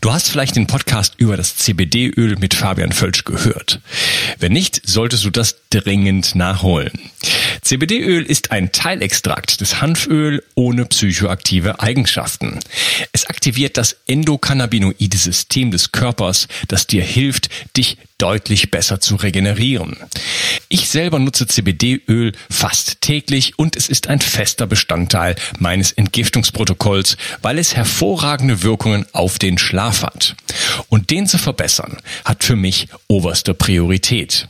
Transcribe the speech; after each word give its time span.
Du 0.00 0.12
hast 0.12 0.28
vielleicht 0.28 0.56
den 0.56 0.66
Podcast 0.66 1.14
über 1.16 1.36
das 1.36 1.56
CBD-Öl 1.56 2.36
mit 2.36 2.54
Fabian 2.54 2.92
Völsch 2.92 3.24
gehört. 3.24 3.80
Wenn 4.38 4.52
nicht, 4.52 4.82
solltest 4.84 5.24
du 5.24 5.30
das 5.30 5.56
dringend 5.70 6.34
nachholen. 6.34 6.92
CBD-Öl 7.62 8.24
ist 8.24 8.50
ein 8.50 8.72
Teilextrakt 8.72 9.60
des 9.60 9.80
Hanföl 9.80 10.42
ohne 10.54 10.84
psychoaktive 10.84 11.80
Eigenschaften. 11.80 12.58
Es 13.12 13.26
aktiviert 13.26 13.76
das 13.76 13.96
endokannabinoide 14.06 15.16
System 15.16 15.70
des 15.70 15.92
Körpers, 15.92 16.48
das 16.68 16.86
dir 16.86 17.02
hilft, 17.02 17.48
dich 17.76 17.98
deutlich 18.18 18.70
besser 18.70 19.00
zu 19.00 19.16
regenerieren. 19.16 19.96
Ich 20.68 20.88
selber 20.88 21.18
nutze 21.18 21.46
CBD-Öl 21.46 22.32
fast 22.50 23.00
täglich 23.00 23.58
und 23.58 23.74
es 23.74 23.88
ist 23.88 24.08
ein 24.08 24.20
fester 24.20 24.66
Bestandteil 24.66 25.34
meines 25.58 25.92
Entgiftungsprotokolls, 25.92 27.16
weil 27.42 27.58
es 27.58 27.74
hervorragende 27.74 28.62
Wirkungen 28.62 29.06
auf 29.12 29.38
den 29.38 29.58
Schlaf 29.62 30.02
hat. 30.02 30.36
Und 30.88 31.10
den 31.10 31.26
zu 31.26 31.38
verbessern, 31.38 31.98
hat 32.24 32.44
für 32.44 32.56
mich 32.56 32.88
oberste 33.08 33.54
Priorität. 33.54 34.48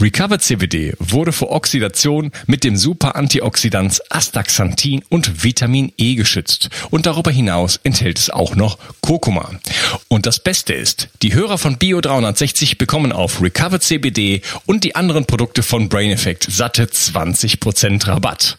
Recover 0.00 0.38
CBD 0.38 0.94
wurde 0.98 1.32
vor 1.32 1.50
Oxidation 1.50 2.30
mit 2.46 2.64
dem 2.64 2.76
Super-Antioxidans 2.76 4.02
Astaxanthin 4.10 5.02
und 5.08 5.44
Vitamin 5.44 5.92
E 5.96 6.14
geschützt 6.14 6.68
und 6.90 7.06
darüber 7.06 7.30
hinaus 7.30 7.80
enthält 7.82 8.18
es 8.18 8.30
auch 8.30 8.54
noch 8.54 8.78
Kurkuma. 9.00 9.50
Und 10.08 10.26
das 10.26 10.40
Beste 10.40 10.74
ist, 10.74 11.08
die 11.22 11.34
Hörer 11.34 11.58
von 11.58 11.78
Bio 11.78 12.00
360 12.00 12.78
bekommen 12.78 13.12
auf 13.12 13.40
Recover 13.40 13.80
CBD 13.80 14.42
und 14.66 14.84
die 14.84 14.96
anderen 14.96 15.26
Produkte 15.26 15.62
von 15.62 15.88
Brain 15.88 16.10
Effect 16.10 16.46
satte 16.50 16.84
20% 16.84 18.06
Rabatt. 18.06 18.58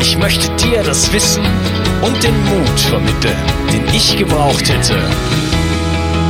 Ich 0.00 0.16
möchte 0.18 0.48
dir 0.56 0.82
das 0.82 1.12
Wissen 1.12 1.44
und 2.02 2.22
den 2.22 2.34
Mut 2.44 2.80
vermitteln, 2.80 3.36
den 3.72 3.84
ich 3.94 4.16
gebraucht 4.16 4.68
hätte, 4.68 4.96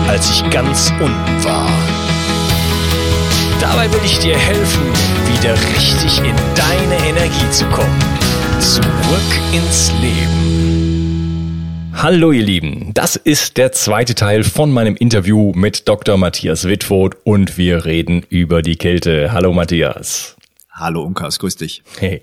als 0.08 0.30
ich 0.30 0.50
ganz 0.50 0.92
unten 1.00 1.44
war. 1.44 1.68
Dabei 3.60 3.92
will 3.92 4.00
ich 4.04 4.18
dir 4.18 4.36
helfen, 4.36 4.82
wieder 5.32 5.54
richtig 5.54 6.18
in 6.18 6.34
deine 6.54 7.08
Energie 7.08 7.50
zu 7.50 7.64
kommen. 7.66 7.98
Zurück 8.60 9.40
ins 9.52 9.92
Leben. 10.00 10.46
Hallo 11.94 12.30
ihr 12.30 12.44
Lieben, 12.44 12.90
das 12.92 13.16
ist 13.16 13.56
der 13.56 13.72
zweite 13.72 14.14
Teil 14.14 14.44
von 14.44 14.70
meinem 14.70 14.96
Interview 14.96 15.52
mit 15.54 15.88
Dr. 15.88 16.18
Matthias 16.18 16.64
Wittwoth 16.64 17.16
und 17.24 17.56
wir 17.56 17.86
reden 17.86 18.22
über 18.28 18.60
die 18.60 18.76
Kälte. 18.76 19.32
Hallo 19.32 19.52
Matthias. 19.52 20.35
Hallo 20.78 21.02
Unkas, 21.04 21.38
grüß 21.38 21.56
dich. 21.56 21.82
Hey. 21.98 22.20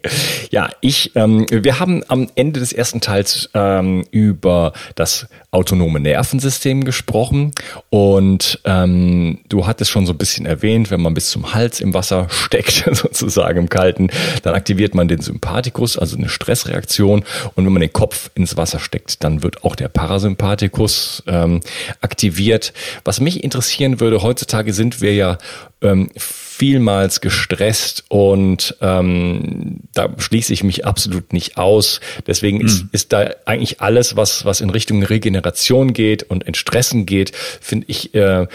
Ja, 0.52 0.70
ich, 0.80 1.16
ähm, 1.16 1.48
wir 1.50 1.80
haben 1.80 2.04
am 2.08 2.30
Ende 2.36 2.60
des 2.60 2.72
ersten 2.72 3.02
Teils 3.02 3.50
ähm, 3.56 4.06
über 4.12 4.74
das 4.94 5.26
autonome 5.50 6.00
Nervensystem 6.00 6.84
gesprochen 6.84 7.54
und 7.90 8.60
ähm, 8.66 9.40
du 9.50 9.66
hattest 9.66 9.90
schon 9.90 10.06
so 10.06 10.14
ein 10.14 10.20
bisschen 10.20 10.46
erwähnt, 10.46 10.92
wenn 10.92 11.02
man 11.02 11.16
bis 11.16 11.32
zum 11.32 11.56
Hals 11.56 11.80
im 11.80 11.96
Wasser 11.96 12.28
steckt, 12.30 12.88
sozusagen 12.92 13.58
im 13.58 13.70
Kalten, 13.70 14.12
dann 14.44 14.54
aktiviert 14.54 14.94
man 14.94 15.08
den 15.08 15.22
Sympathikus, 15.22 15.98
also 15.98 16.16
eine 16.16 16.30
Stressreaktion 16.30 17.26
und 17.56 17.66
wenn 17.66 17.74
man 17.74 17.82
den 17.82 17.94
Kopf 17.94 18.30
ins 18.36 18.56
Wasser 18.56 18.78
steckt, 18.78 19.24
dann 19.24 19.42
wird 19.42 19.64
auch 19.64 19.76
der 19.76 19.88
Parasympathikus 19.88 21.24
ähm, 21.26 21.62
aktiviert. 22.02 22.72
Was 23.04 23.20
mich 23.20 23.44
interessieren 23.44 24.00
würde, 24.00 24.22
heutzutage 24.22 24.74
sind 24.74 25.02
wir 25.02 25.16
ja 25.16 25.40
ähm, 25.82 26.10
vielmals 26.54 27.20
gestresst 27.20 28.04
und 28.10 28.78
ähm, 28.80 29.80
da 29.94 30.10
schließe 30.18 30.54
ich 30.54 30.64
mich 30.64 30.86
absolut 30.86 31.34
nicht 31.34 31.58
aus. 31.58 32.00
Deswegen 32.28 32.60
mhm. 32.60 32.66
ist, 32.66 32.86
ist 32.92 33.14
da 33.14 33.32
eigentlich 33.46 33.82
alles, 33.82 34.16
was, 34.16 34.46
was 34.46 34.62
in 34.62 34.70
Richtung 34.70 35.02
Regeneration 35.02 35.94
geht 35.94 36.24
und 36.24 36.46
Entstressen 36.46 37.08
geht, 37.08 37.36
finde 37.36 37.86
ich 37.90 38.14
äh, 38.14 38.46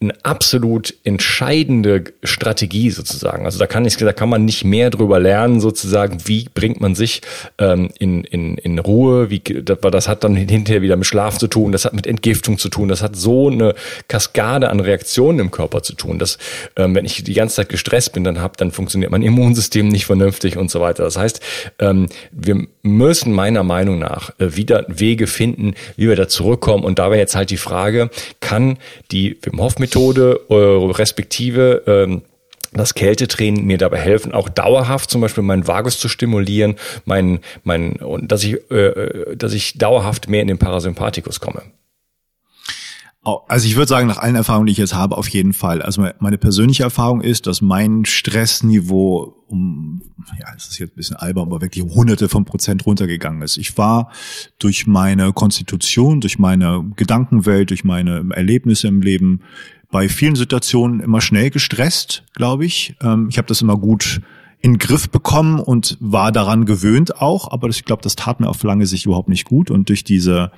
eine 0.00 0.14
absolut 0.22 0.94
entscheidende 1.02 2.04
Strategie 2.22 2.90
sozusagen. 2.90 3.44
Also 3.44 3.58
da 3.58 3.66
kann 3.66 3.84
ich, 3.84 3.96
da 3.96 4.12
kann 4.12 4.28
man 4.28 4.44
nicht 4.44 4.64
mehr 4.64 4.90
drüber 4.90 5.18
lernen 5.18 5.60
sozusagen, 5.60 6.18
wie 6.26 6.46
bringt 6.54 6.80
man 6.80 6.94
sich 6.94 7.22
ähm, 7.58 7.90
in, 7.98 8.22
in, 8.22 8.56
in 8.56 8.78
Ruhe, 8.78 9.30
wie, 9.30 9.40
das 9.40 10.08
hat 10.08 10.22
dann 10.22 10.36
hinterher 10.36 10.80
wieder 10.80 10.96
mit 10.96 11.06
Schlaf 11.06 11.38
zu 11.38 11.48
tun, 11.48 11.72
das 11.72 11.84
hat 11.84 11.92
mit 11.92 12.06
Entgiftung 12.06 12.56
zu 12.58 12.68
tun, 12.68 12.88
das 12.88 13.02
hat 13.02 13.16
so 13.16 13.50
eine 13.50 13.74
Kaskade 14.06 14.70
an 14.70 14.78
Reaktionen 14.78 15.40
im 15.40 15.50
Körper 15.50 15.82
zu 15.82 15.94
tun, 15.94 16.20
dass 16.20 16.38
ähm, 16.76 16.94
wenn 16.94 17.04
ich 17.04 17.24
die 17.24 17.34
ganze 17.34 17.56
Zeit 17.56 17.68
gestresst 17.68 18.12
bin, 18.12 18.22
dann 18.22 18.40
hab, 18.40 18.56
dann 18.56 18.70
funktioniert 18.70 19.10
mein 19.10 19.22
Immunsystem 19.22 19.88
nicht 19.88 20.06
vernünftig 20.06 20.56
und 20.56 20.70
so 20.70 20.80
weiter. 20.80 21.02
Das 21.02 21.16
heißt, 21.16 21.40
ähm, 21.80 22.06
wir 22.30 22.64
müssen 22.82 23.32
meiner 23.32 23.64
Meinung 23.64 23.98
nach 23.98 24.30
äh, 24.38 24.54
wieder 24.54 24.84
Wege 24.86 25.26
finden, 25.26 25.74
wie 25.96 26.08
wir 26.08 26.16
da 26.16 26.28
zurückkommen. 26.28 26.84
Und 26.84 27.00
da 27.00 27.10
wäre 27.10 27.18
jetzt 27.18 27.34
halt 27.34 27.50
die 27.50 27.56
Frage, 27.56 28.10
kann 28.38 28.78
die 29.10 29.36
Wim 29.42 29.63
Hof 29.64 29.78
Methode 29.78 30.40
äh, 30.48 30.54
respektive 30.54 31.82
ähm, 31.86 32.22
das 32.72 32.94
Kältetraining 32.94 33.64
mir 33.64 33.78
dabei 33.78 33.98
helfen, 33.98 34.32
auch 34.32 34.48
dauerhaft 34.48 35.10
zum 35.10 35.20
Beispiel 35.20 35.42
meinen 35.42 35.66
Vagus 35.66 35.98
zu 35.98 36.08
stimulieren, 36.08 36.74
mein, 37.04 37.40
mein, 37.62 37.94
und 37.94 38.30
dass 38.30 38.44
ich, 38.44 38.58
äh, 38.70 38.86
äh 38.86 39.36
dass 39.36 39.52
ich 39.52 39.78
dauerhaft 39.78 40.28
mehr 40.28 40.42
in 40.42 40.48
den 40.48 40.58
Parasympathikus 40.58 41.40
komme. 41.40 41.62
Also 43.24 43.66
ich 43.66 43.76
würde 43.76 43.88
sagen, 43.88 44.06
nach 44.06 44.18
allen 44.18 44.34
Erfahrungen, 44.34 44.66
die 44.66 44.72
ich 44.72 44.78
jetzt 44.78 44.94
habe, 44.94 45.16
auf 45.16 45.28
jeden 45.28 45.54
Fall. 45.54 45.80
Also 45.80 46.06
meine 46.18 46.36
persönliche 46.36 46.82
Erfahrung 46.82 47.22
ist, 47.22 47.46
dass 47.46 47.62
mein 47.62 48.04
Stressniveau 48.04 49.34
um, 49.48 50.02
ja, 50.38 50.46
es 50.56 50.68
ist 50.68 50.78
jetzt 50.78 50.92
ein 50.92 50.96
bisschen 50.96 51.16
albern, 51.16 51.46
aber 51.46 51.62
wirklich 51.62 51.82
um 51.82 51.94
hunderte 51.94 52.28
von 52.28 52.44
Prozent 52.44 52.84
runtergegangen 52.84 53.40
ist. 53.42 53.56
Ich 53.56 53.78
war 53.78 54.10
durch 54.58 54.86
meine 54.86 55.32
Konstitution, 55.32 56.20
durch 56.20 56.38
meine 56.38 56.84
Gedankenwelt, 56.96 57.70
durch 57.70 57.84
meine 57.84 58.26
Erlebnisse 58.32 58.88
im 58.88 59.00
Leben 59.00 59.40
bei 59.90 60.08
vielen 60.08 60.34
Situationen 60.34 61.00
immer 61.00 61.20
schnell 61.20 61.50
gestresst, 61.50 62.24
glaube 62.34 62.66
ich. 62.66 62.96
Ähm, 63.00 63.28
ich 63.30 63.38
habe 63.38 63.48
das 63.48 63.62
immer 63.62 63.76
gut 63.78 64.20
in 64.60 64.72
den 64.72 64.78
Griff 64.78 65.08
bekommen 65.08 65.60
und 65.60 65.96
war 66.00 66.32
daran 66.32 66.64
gewöhnt 66.64 67.20
auch, 67.20 67.50
aber 67.50 67.68
ich 67.68 67.84
glaube, 67.84 68.02
das 68.02 68.16
tat 68.16 68.40
mir 68.40 68.48
auf 68.48 68.62
lange 68.62 68.86
Sicht 68.86 69.06
überhaupt 69.06 69.28
nicht 69.28 69.44
gut 69.44 69.70
und 69.70 69.88
durch 69.88 70.04
diese 70.04 70.50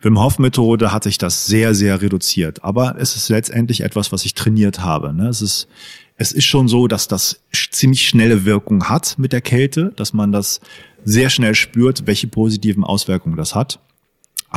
Wim 0.00 0.20
Hof 0.20 0.38
Methode 0.38 0.92
hat 0.92 1.04
sich 1.04 1.18
das 1.18 1.46
sehr, 1.46 1.74
sehr 1.74 2.00
reduziert. 2.02 2.64
Aber 2.64 2.96
es 2.98 3.16
ist 3.16 3.28
letztendlich 3.28 3.80
etwas, 3.80 4.12
was 4.12 4.24
ich 4.24 4.34
trainiert 4.34 4.80
habe. 4.80 5.12
Ne? 5.12 5.28
Es 5.28 5.42
ist, 5.42 5.68
es 6.16 6.32
ist 6.32 6.44
schon 6.44 6.68
so, 6.68 6.86
dass 6.86 7.08
das 7.08 7.40
ziemlich 7.52 8.06
schnelle 8.08 8.44
Wirkung 8.44 8.88
hat 8.88 9.18
mit 9.18 9.32
der 9.32 9.40
Kälte, 9.40 9.92
dass 9.96 10.12
man 10.12 10.32
das 10.32 10.60
sehr 11.04 11.30
schnell 11.30 11.54
spürt, 11.54 12.06
welche 12.06 12.26
positiven 12.26 12.84
Auswirkungen 12.84 13.36
das 13.36 13.54
hat. 13.54 13.80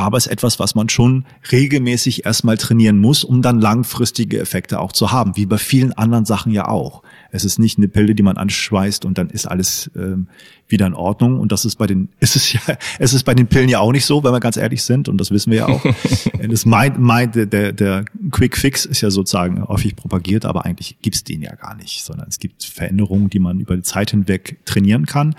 Aber 0.01 0.17
es 0.17 0.25
ist 0.25 0.31
etwas, 0.31 0.59
was 0.59 0.75
man 0.75 0.89
schon 0.89 1.25
regelmäßig 1.51 2.25
erstmal 2.25 2.57
trainieren 2.57 2.97
muss, 2.97 3.23
um 3.23 3.41
dann 3.41 3.59
langfristige 3.59 4.39
Effekte 4.39 4.79
auch 4.79 4.91
zu 4.91 5.11
haben, 5.11 5.35
wie 5.35 5.45
bei 5.45 5.57
vielen 5.57 5.93
anderen 5.93 6.25
Sachen 6.25 6.51
ja 6.51 6.67
auch. 6.67 7.03
Es 7.31 7.45
ist 7.45 7.59
nicht 7.59 7.77
eine 7.77 7.87
Pille, 7.87 8.15
die 8.15 8.23
man 8.23 8.37
anschweißt 8.37 9.05
und 9.05 9.17
dann 9.17 9.29
ist 9.29 9.45
alles 9.45 9.91
ähm, 9.95 10.27
wieder 10.67 10.87
in 10.87 10.93
Ordnung. 10.93 11.39
Und 11.39 11.51
das 11.51 11.65
ist 11.65 11.75
bei 11.75 11.87
den, 11.87 12.09
ist 12.19 12.35
es 12.35 12.53
ja, 12.53 12.61
es 12.97 13.13
ist 13.13 13.23
bei 13.23 13.33
den 13.33 13.47
Pillen 13.47 13.69
ja 13.69 13.79
auch 13.79 13.91
nicht 13.91 14.05
so, 14.05 14.23
wenn 14.23 14.31
wir 14.31 14.39
ganz 14.39 14.57
ehrlich 14.57 14.83
sind. 14.83 15.09
Und 15.09 15.17
das 15.17 15.31
wissen 15.31 15.51
wir 15.51 15.59
ja 15.59 15.67
auch. 15.67 15.83
das 16.49 16.65
meint, 16.65 16.99
meint, 16.99 17.35
der, 17.35 17.71
der 17.71 18.05
Quick 18.31 18.57
Fix 18.57 18.85
ist 18.85 19.01
ja 19.01 19.11
sozusagen 19.11 19.67
häufig 19.67 19.95
propagiert, 19.95 20.45
aber 20.45 20.65
eigentlich 20.65 20.97
gibt's 21.01 21.23
den 21.23 21.41
ja 21.41 21.53
gar 21.55 21.75
nicht, 21.75 22.03
sondern 22.03 22.27
es 22.29 22.39
gibt 22.39 22.63
Veränderungen, 22.63 23.29
die 23.29 23.39
man 23.39 23.59
über 23.59 23.75
die 23.75 23.83
Zeit 23.83 24.11
hinweg 24.11 24.59
trainieren 24.65 25.05
kann. 25.05 25.35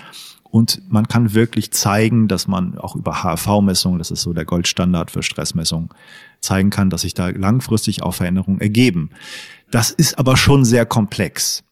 Und 0.51 0.83
man 0.91 1.07
kann 1.07 1.35
wirklich 1.35 1.71
zeigen, 1.73 2.27
dass 2.27 2.49
man 2.49 2.77
auch 2.77 2.97
über 2.97 3.23
HRV-Messungen, 3.23 3.99
das 3.99 4.11
ist 4.11 4.23
so 4.23 4.33
der 4.33 4.45
Goldstandard 4.45 5.11
für 5.11 5.23
Stressmessungen, 5.23 5.91
zeigen 6.41 6.71
kann, 6.71 6.91
dass 6.91 7.03
sich 7.03 7.15
da 7.15 7.29
langfristig 7.29 8.03
auch 8.03 8.15
Veränderungen 8.15 8.61
ergeben. 8.61 9.11
Das 9.71 9.91
ist 9.91 10.19
aber 10.19 10.37
schon 10.37 10.65
sehr 10.65 10.87
komplex. 10.87 11.63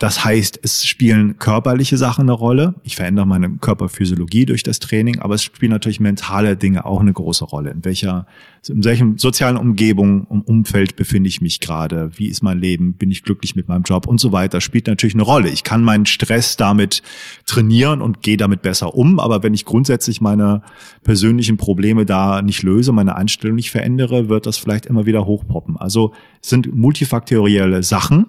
Das 0.00 0.24
heißt, 0.24 0.60
es 0.62 0.86
spielen 0.86 1.38
körperliche 1.38 1.98
Sachen 1.98 2.22
eine 2.22 2.32
Rolle. 2.32 2.74
Ich 2.84 2.96
verändere 2.96 3.26
meine 3.26 3.50
Körperphysiologie 3.58 4.46
durch 4.46 4.62
das 4.62 4.78
Training, 4.78 5.18
aber 5.18 5.34
es 5.34 5.42
spielen 5.42 5.72
natürlich 5.72 6.00
mentale 6.00 6.56
Dinge 6.56 6.86
auch 6.86 7.00
eine 7.00 7.12
große 7.12 7.44
Rolle. 7.44 7.70
In 7.70 7.84
welcher, 7.84 8.26
in 8.66 8.82
welchem 8.82 9.18
sozialen 9.18 9.58
Umgebung, 9.58 10.24
um 10.24 10.40
Umfeld 10.40 10.96
befinde 10.96 11.28
ich 11.28 11.42
mich 11.42 11.60
gerade? 11.60 12.12
Wie 12.16 12.28
ist 12.28 12.42
mein 12.42 12.58
Leben? 12.58 12.94
Bin 12.94 13.10
ich 13.10 13.24
glücklich 13.24 13.56
mit 13.56 13.68
meinem 13.68 13.82
Job 13.82 14.06
und 14.06 14.18
so 14.18 14.32
weiter? 14.32 14.62
Spielt 14.62 14.86
natürlich 14.86 15.14
eine 15.14 15.22
Rolle. 15.22 15.50
Ich 15.50 15.64
kann 15.64 15.84
meinen 15.84 16.06
Stress 16.06 16.56
damit 16.56 17.02
trainieren 17.44 18.00
und 18.00 18.22
gehe 18.22 18.38
damit 18.38 18.62
besser 18.62 18.94
um. 18.94 19.20
Aber 19.20 19.42
wenn 19.42 19.52
ich 19.52 19.66
grundsätzlich 19.66 20.22
meine 20.22 20.62
persönlichen 21.04 21.58
Probleme 21.58 22.06
da 22.06 22.40
nicht 22.40 22.62
löse, 22.62 22.92
meine 22.92 23.16
Einstellung 23.16 23.56
nicht 23.56 23.70
verändere, 23.70 24.30
wird 24.30 24.46
das 24.46 24.56
vielleicht 24.56 24.86
immer 24.86 25.04
wieder 25.04 25.26
hochpoppen. 25.26 25.76
Also 25.76 26.14
es 26.42 26.48
sind 26.48 26.74
multifaktorielle 26.74 27.82
Sachen. 27.82 28.28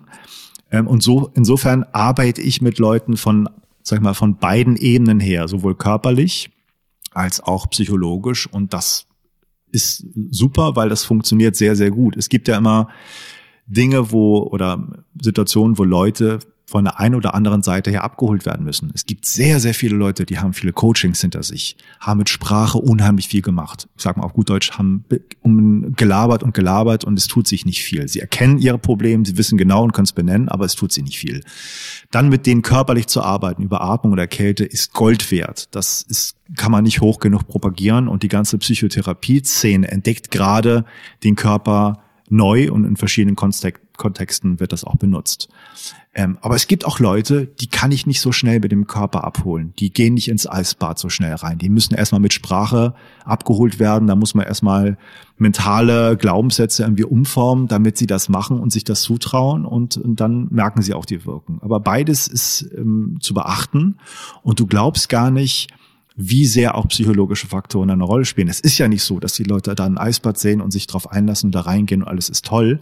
Ähm, 0.71 0.87
und 0.87 1.03
so, 1.03 1.29
insofern 1.35 1.83
arbeite 1.91 2.41
ich 2.41 2.61
mit 2.61 2.79
Leuten 2.79 3.17
von, 3.17 3.49
sag 3.83 3.99
ich 3.99 4.03
mal, 4.03 4.13
von 4.13 4.37
beiden 4.37 4.77
Ebenen 4.77 5.19
her, 5.19 5.47
sowohl 5.47 5.75
körperlich 5.75 6.49
als 7.11 7.41
auch 7.41 7.69
psychologisch. 7.69 8.47
Und 8.47 8.73
das 8.73 9.07
ist 9.71 10.05
super, 10.31 10.75
weil 10.75 10.89
das 10.89 11.03
funktioniert 11.03 11.55
sehr, 11.55 11.75
sehr 11.75 11.91
gut. 11.91 12.17
Es 12.17 12.29
gibt 12.29 12.47
ja 12.47 12.57
immer 12.57 12.89
Dinge, 13.67 14.11
wo 14.11 14.39
oder 14.43 14.87
Situationen, 15.21 15.77
wo 15.77 15.83
Leute 15.83 16.39
von 16.71 16.85
der 16.85 17.01
einen 17.01 17.15
oder 17.15 17.35
anderen 17.35 17.63
Seite 17.63 17.91
her 17.91 18.05
abgeholt 18.05 18.45
werden 18.45 18.63
müssen. 18.63 18.91
Es 18.95 19.05
gibt 19.05 19.25
sehr, 19.25 19.59
sehr 19.59 19.73
viele 19.73 19.97
Leute, 19.97 20.25
die 20.25 20.39
haben 20.39 20.53
viele 20.53 20.71
Coachings 20.71 21.19
hinter 21.19 21.43
sich, 21.43 21.75
haben 21.99 22.19
mit 22.19 22.29
Sprache 22.29 22.77
unheimlich 22.77 23.27
viel 23.27 23.41
gemacht. 23.41 23.89
Ich 23.97 24.03
sage 24.03 24.19
mal 24.19 24.25
auf 24.25 24.33
gut 24.33 24.49
Deutsch, 24.49 24.71
haben 24.71 25.03
gelabert 25.97 26.43
und 26.43 26.53
gelabert 26.53 27.03
und 27.03 27.19
es 27.19 27.27
tut 27.27 27.45
sich 27.45 27.65
nicht 27.65 27.83
viel. 27.83 28.07
Sie 28.07 28.21
erkennen 28.21 28.57
ihre 28.57 28.77
Probleme, 28.77 29.25
sie 29.25 29.37
wissen 29.37 29.57
genau 29.57 29.83
und 29.83 29.91
können 29.91 30.05
es 30.05 30.13
benennen, 30.13 30.47
aber 30.47 30.63
es 30.63 30.75
tut 30.75 30.93
sich 30.93 31.03
nicht 31.03 31.17
viel. 31.17 31.43
Dann 32.09 32.29
mit 32.29 32.45
denen 32.45 32.61
körperlich 32.61 33.07
zu 33.07 33.21
arbeiten, 33.21 33.63
über 33.63 33.81
Atmung 33.81 34.13
oder 34.13 34.25
Kälte, 34.27 34.63
ist 34.63 34.93
Gold 34.93 35.29
wert. 35.29 35.67
Das 35.75 36.01
ist, 36.01 36.37
kann 36.55 36.71
man 36.71 36.85
nicht 36.85 37.01
hoch 37.01 37.19
genug 37.19 37.49
propagieren 37.49 38.07
und 38.07 38.23
die 38.23 38.29
ganze 38.29 38.57
Psychotherapie-Szene 38.57 39.91
entdeckt 39.91 40.31
gerade 40.31 40.85
den 41.25 41.35
Körper 41.35 42.01
neu 42.29 42.71
und 42.71 42.85
in 42.85 42.95
verschiedenen 42.95 43.35
Kontexten 43.97 44.59
wird 44.59 44.73
das 44.73 44.83
auch 44.83 44.95
benutzt. 44.95 45.49
Ähm, 46.13 46.37
aber 46.41 46.55
es 46.55 46.67
gibt 46.67 46.85
auch 46.85 46.99
Leute, 46.99 47.47
die 47.47 47.67
kann 47.67 47.91
ich 47.91 48.05
nicht 48.05 48.19
so 48.19 48.33
schnell 48.33 48.59
mit 48.59 48.71
dem 48.71 48.85
Körper 48.85 49.23
abholen. 49.23 49.73
Die 49.79 49.93
gehen 49.93 50.13
nicht 50.13 50.27
ins 50.27 50.49
Eisbad 50.49 50.99
so 50.99 51.07
schnell 51.07 51.33
rein. 51.35 51.57
Die 51.57 51.69
müssen 51.69 51.95
erstmal 51.95 52.19
mit 52.19 52.33
Sprache 52.33 52.93
abgeholt 53.23 53.79
werden. 53.79 54.07
Da 54.07 54.15
muss 54.15 54.33
man 54.33 54.45
erstmal 54.45 54.97
mentale 55.37 56.17
Glaubenssätze 56.17 56.83
irgendwie 56.83 57.05
umformen, 57.05 57.67
damit 57.67 57.97
sie 57.97 58.07
das 58.07 58.27
machen 58.27 58.59
und 58.59 58.71
sich 58.73 58.83
das 58.83 59.01
zutrauen 59.01 59.65
und, 59.65 59.95
und 59.95 60.19
dann 60.19 60.47
merken 60.51 60.81
sie 60.81 60.93
auch 60.93 61.05
die 61.05 61.25
Wirkung. 61.25 61.61
Aber 61.61 61.79
beides 61.79 62.27
ist 62.27 62.69
ähm, 62.75 63.17
zu 63.21 63.33
beachten 63.33 63.97
und 64.43 64.59
du 64.59 64.67
glaubst 64.67 65.07
gar 65.07 65.31
nicht, 65.31 65.69
wie 66.15 66.45
sehr 66.45 66.75
auch 66.75 66.87
psychologische 66.89 67.47
Faktoren 67.47 67.89
eine 67.89 68.03
Rolle 68.03 68.25
spielen. 68.25 68.49
Es 68.49 68.59
ist 68.59 68.77
ja 68.77 68.87
nicht 68.87 69.03
so, 69.03 69.19
dass 69.19 69.33
die 69.33 69.43
Leute 69.43 69.73
da 69.75 69.85
ein 69.85 69.97
Eisbad 69.97 70.37
sehen 70.37 70.61
und 70.61 70.71
sich 70.71 70.87
drauf 70.87 71.09
einlassen, 71.09 71.51
da 71.51 71.61
reingehen 71.61 72.03
und 72.03 72.09
alles 72.09 72.29
ist 72.29 72.45
toll, 72.45 72.79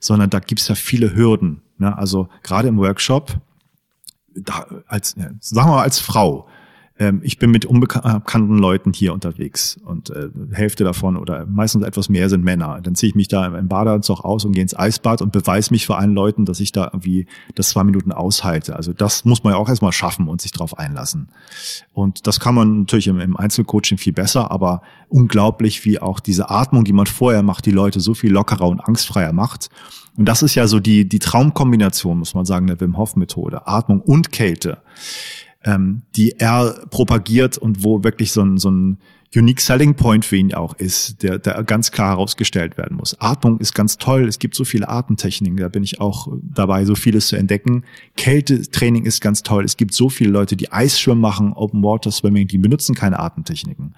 sondern 0.00 0.30
da 0.30 0.40
gibt's 0.40 0.66
ja 0.68 0.74
viele 0.74 1.14
Hürden. 1.14 1.62
Ne? 1.78 1.96
Also 1.96 2.28
gerade 2.42 2.68
im 2.68 2.78
Workshop, 2.78 3.36
da, 4.34 4.66
als, 4.86 5.10
sagen 5.10 5.68
wir 5.68 5.76
mal 5.76 5.82
als 5.82 6.00
Frau, 6.00 6.48
ähm, 7.00 7.20
ich 7.24 7.38
bin 7.38 7.50
mit 7.50 7.64
unbekannten 7.64 8.58
Leuten 8.58 8.92
hier 8.92 9.14
unterwegs 9.14 9.80
und 9.84 10.10
äh, 10.10 10.28
Hälfte 10.52 10.84
davon 10.84 11.16
oder 11.16 11.46
meistens 11.46 11.84
etwas 11.84 12.10
mehr 12.10 12.28
sind 12.28 12.44
Männer. 12.44 12.78
Dann 12.82 12.94
ziehe 12.94 13.08
ich 13.08 13.16
mich 13.16 13.26
da 13.26 13.46
im 13.46 13.68
Badeanzug 13.68 14.22
aus 14.22 14.44
und 14.44 14.52
gehe 14.52 14.62
ins 14.62 14.78
Eisbad 14.78 15.22
und 15.22 15.32
beweise 15.32 15.72
mich 15.72 15.86
vor 15.86 15.98
allen 15.98 16.14
Leuten, 16.14 16.44
dass 16.44 16.60
ich 16.60 16.72
da 16.72 16.84
irgendwie 16.84 17.26
das 17.54 17.70
zwei 17.70 17.84
Minuten 17.84 18.12
aushalte. 18.12 18.76
Also 18.76 18.92
das 18.92 19.24
muss 19.24 19.42
man 19.42 19.54
ja 19.54 19.58
auch 19.58 19.68
erstmal 19.70 19.92
schaffen 19.92 20.28
und 20.28 20.42
sich 20.42 20.52
drauf 20.52 20.78
einlassen. 20.78 21.28
Und 21.94 22.26
das 22.26 22.38
kann 22.38 22.54
man 22.54 22.80
natürlich 22.80 23.08
im, 23.08 23.18
im 23.18 23.36
Einzelcoaching 23.36 23.96
viel 23.96 24.12
besser, 24.12 24.50
aber 24.50 24.82
unglaublich, 25.08 25.84
wie 25.86 25.98
auch 25.98 26.20
diese 26.20 26.50
Atmung, 26.50 26.84
die 26.84 26.92
man 26.92 27.06
vorher 27.06 27.42
macht, 27.42 27.64
die 27.64 27.70
Leute 27.70 28.00
so 28.00 28.12
viel 28.12 28.30
lockerer 28.30 28.68
und 28.68 28.80
angstfreier 28.80 29.32
macht. 29.32 29.70
Und 30.18 30.26
das 30.26 30.42
ist 30.42 30.54
ja 30.54 30.66
so 30.66 30.80
die, 30.80 31.08
die 31.08 31.18
Traumkombination, 31.18 32.18
muss 32.18 32.34
man 32.34 32.44
sagen, 32.44 32.66
der 32.66 32.78
Wim 32.78 32.98
Hof 32.98 33.16
Methode. 33.16 33.66
Atmung 33.66 34.02
und 34.02 34.32
Kälte 34.32 34.82
ähm, 35.64 36.02
die 36.16 36.38
er 36.38 36.86
propagiert 36.90 37.58
und 37.58 37.84
wo 37.84 38.02
wirklich 38.02 38.32
so 38.32 38.42
ein, 38.42 38.58
so 38.58 38.70
ein 38.70 38.98
Unique 39.32 39.60
Selling 39.60 39.94
Point 39.94 40.24
für 40.24 40.36
ihn 40.36 40.52
auch 40.54 40.74
ist, 40.74 41.22
der, 41.22 41.38
der 41.38 41.62
ganz 41.62 41.92
klar 41.92 42.10
herausgestellt 42.10 42.76
werden 42.76 42.96
muss. 42.96 43.16
Atmung 43.20 43.60
ist 43.60 43.74
ganz 43.76 43.96
toll. 43.96 44.26
Es 44.26 44.40
gibt 44.40 44.56
so 44.56 44.64
viele 44.64 44.88
Atemtechniken. 44.88 45.56
Da 45.56 45.68
bin 45.68 45.84
ich 45.84 46.00
auch 46.00 46.26
dabei, 46.42 46.84
so 46.84 46.96
vieles 46.96 47.28
zu 47.28 47.36
entdecken. 47.36 47.84
Kältetraining 48.16 49.04
ist 49.04 49.20
ganz 49.20 49.44
toll. 49.44 49.64
Es 49.64 49.76
gibt 49.76 49.94
so 49.94 50.08
viele 50.08 50.30
Leute, 50.30 50.56
die 50.56 50.72
Eisschwimmen 50.72 51.20
machen, 51.20 51.52
Open 51.52 51.84
Water 51.84 52.10
Swimming, 52.10 52.48
die 52.48 52.58
benutzen 52.58 52.96
keine 52.96 53.20
Atemtechniken 53.20 53.94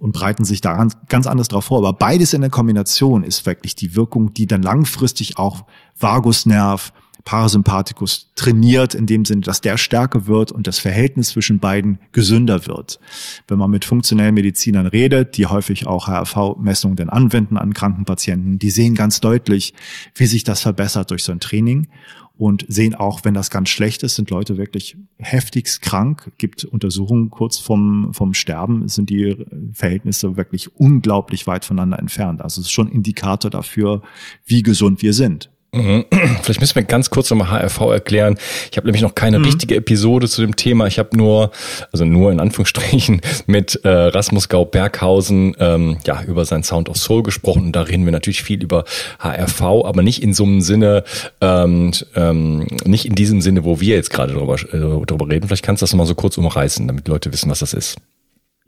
und 0.00 0.12
bereiten 0.12 0.44
sich 0.44 0.60
daran 0.60 0.92
ganz 1.08 1.28
anders 1.28 1.46
drauf 1.46 1.66
vor. 1.66 1.78
Aber 1.78 1.92
beides 1.92 2.32
in 2.32 2.40
der 2.40 2.50
Kombination 2.50 3.22
ist 3.22 3.46
wirklich 3.46 3.76
die 3.76 3.94
Wirkung, 3.94 4.34
die 4.34 4.46
dann 4.46 4.62
langfristig 4.62 5.38
auch 5.38 5.64
Vagusnerv, 5.96 6.92
Parasympathikus 7.26 8.30
trainiert, 8.36 8.94
in 8.94 9.06
dem 9.06 9.24
Sinne, 9.24 9.42
dass 9.42 9.60
der 9.60 9.76
stärker 9.76 10.28
wird 10.28 10.52
und 10.52 10.68
das 10.68 10.78
Verhältnis 10.78 11.30
zwischen 11.30 11.58
beiden 11.58 11.98
gesünder 12.12 12.66
wird. 12.68 13.00
Wenn 13.48 13.58
man 13.58 13.70
mit 13.70 13.84
funktionellen 13.84 14.34
Medizinern 14.34 14.86
redet, 14.86 15.36
die 15.36 15.46
häufig 15.46 15.88
auch 15.88 16.06
HRV-Messungen 16.06 16.96
dann 16.96 17.10
anwenden 17.10 17.58
an 17.58 17.74
kranken 17.74 18.04
Patienten, 18.04 18.60
die 18.60 18.70
sehen 18.70 18.94
ganz 18.94 19.20
deutlich, 19.20 19.74
wie 20.14 20.26
sich 20.26 20.44
das 20.44 20.62
verbessert 20.62 21.10
durch 21.10 21.24
so 21.24 21.32
ein 21.32 21.40
Training 21.40 21.88
und 22.38 22.64
sehen 22.68 22.94
auch, 22.94 23.24
wenn 23.24 23.34
das 23.34 23.50
ganz 23.50 23.70
schlecht 23.70 24.04
ist, 24.04 24.14
sind 24.14 24.30
Leute 24.30 24.56
wirklich 24.56 24.96
heftigst 25.16 25.82
krank. 25.82 26.30
Gibt 26.38 26.64
Untersuchungen 26.64 27.30
kurz 27.30 27.58
vom, 27.58 28.12
vom 28.12 28.34
Sterben, 28.34 28.86
sind 28.88 29.10
die 29.10 29.44
Verhältnisse 29.72 30.36
wirklich 30.36 30.76
unglaublich 30.76 31.48
weit 31.48 31.64
voneinander 31.64 31.98
entfernt. 31.98 32.40
Also 32.40 32.60
es 32.60 32.68
ist 32.68 32.72
schon 32.72 32.88
Indikator 32.88 33.50
dafür, 33.50 34.02
wie 34.44 34.62
gesund 34.62 35.02
wir 35.02 35.12
sind. 35.12 35.50
Mhm. 35.76 36.04
Vielleicht 36.42 36.60
müssen 36.60 36.74
wir 36.74 36.84
ganz 36.84 37.10
kurz 37.10 37.30
nochmal 37.30 37.50
HRV 37.50 37.80
erklären. 37.92 38.38
Ich 38.70 38.76
habe 38.76 38.86
nämlich 38.86 39.02
noch 39.02 39.14
keine 39.14 39.38
mhm. 39.38 39.44
richtige 39.44 39.76
Episode 39.76 40.28
zu 40.28 40.40
dem 40.40 40.56
Thema. 40.56 40.86
Ich 40.86 40.98
habe 40.98 41.16
nur, 41.16 41.50
also 41.92 42.04
nur 42.04 42.32
in 42.32 42.40
Anführungsstrichen, 42.40 43.20
mit 43.46 43.84
äh, 43.84 43.88
Rasmus 43.88 44.48
Gau 44.48 44.64
Berghausen 44.64 45.54
ähm, 45.58 45.98
ja 46.06 46.22
über 46.22 46.44
sein 46.44 46.62
Sound 46.62 46.88
of 46.88 46.96
Soul 46.96 47.22
gesprochen. 47.22 47.66
Und 47.66 47.72
da 47.72 47.82
reden 47.82 48.04
wir 48.04 48.12
natürlich 48.12 48.42
viel 48.42 48.62
über 48.62 48.84
HRV, 49.18 49.62
aber 49.62 50.02
nicht 50.02 50.22
in 50.22 50.32
so 50.32 50.44
einem 50.44 50.60
Sinne, 50.60 51.04
ähm, 51.40 51.92
ähm, 52.14 52.66
nicht 52.84 53.06
in 53.06 53.14
diesem 53.14 53.40
Sinne, 53.40 53.64
wo 53.64 53.80
wir 53.80 53.96
jetzt 53.96 54.10
gerade 54.10 54.32
drüber, 54.32 54.54
äh, 54.54 55.06
drüber 55.06 55.28
reden. 55.28 55.46
Vielleicht 55.46 55.64
kannst 55.64 55.82
du 55.82 55.84
das 55.84 55.92
nochmal 55.92 56.06
so 56.06 56.14
kurz 56.14 56.38
umreißen, 56.38 56.86
damit 56.86 57.08
Leute 57.08 57.32
wissen, 57.32 57.50
was 57.50 57.58
das 57.58 57.74
ist. 57.74 57.96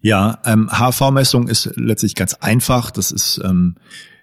Ja, 0.01 0.39
ähm, 0.45 0.69
HRV-Messung 0.71 1.49
ist 1.49 1.71
letztlich 1.75 2.15
ganz 2.15 2.35
einfach. 2.35 2.91
Das 2.91 3.11
ist 3.11 3.41
ähm, 3.45 3.77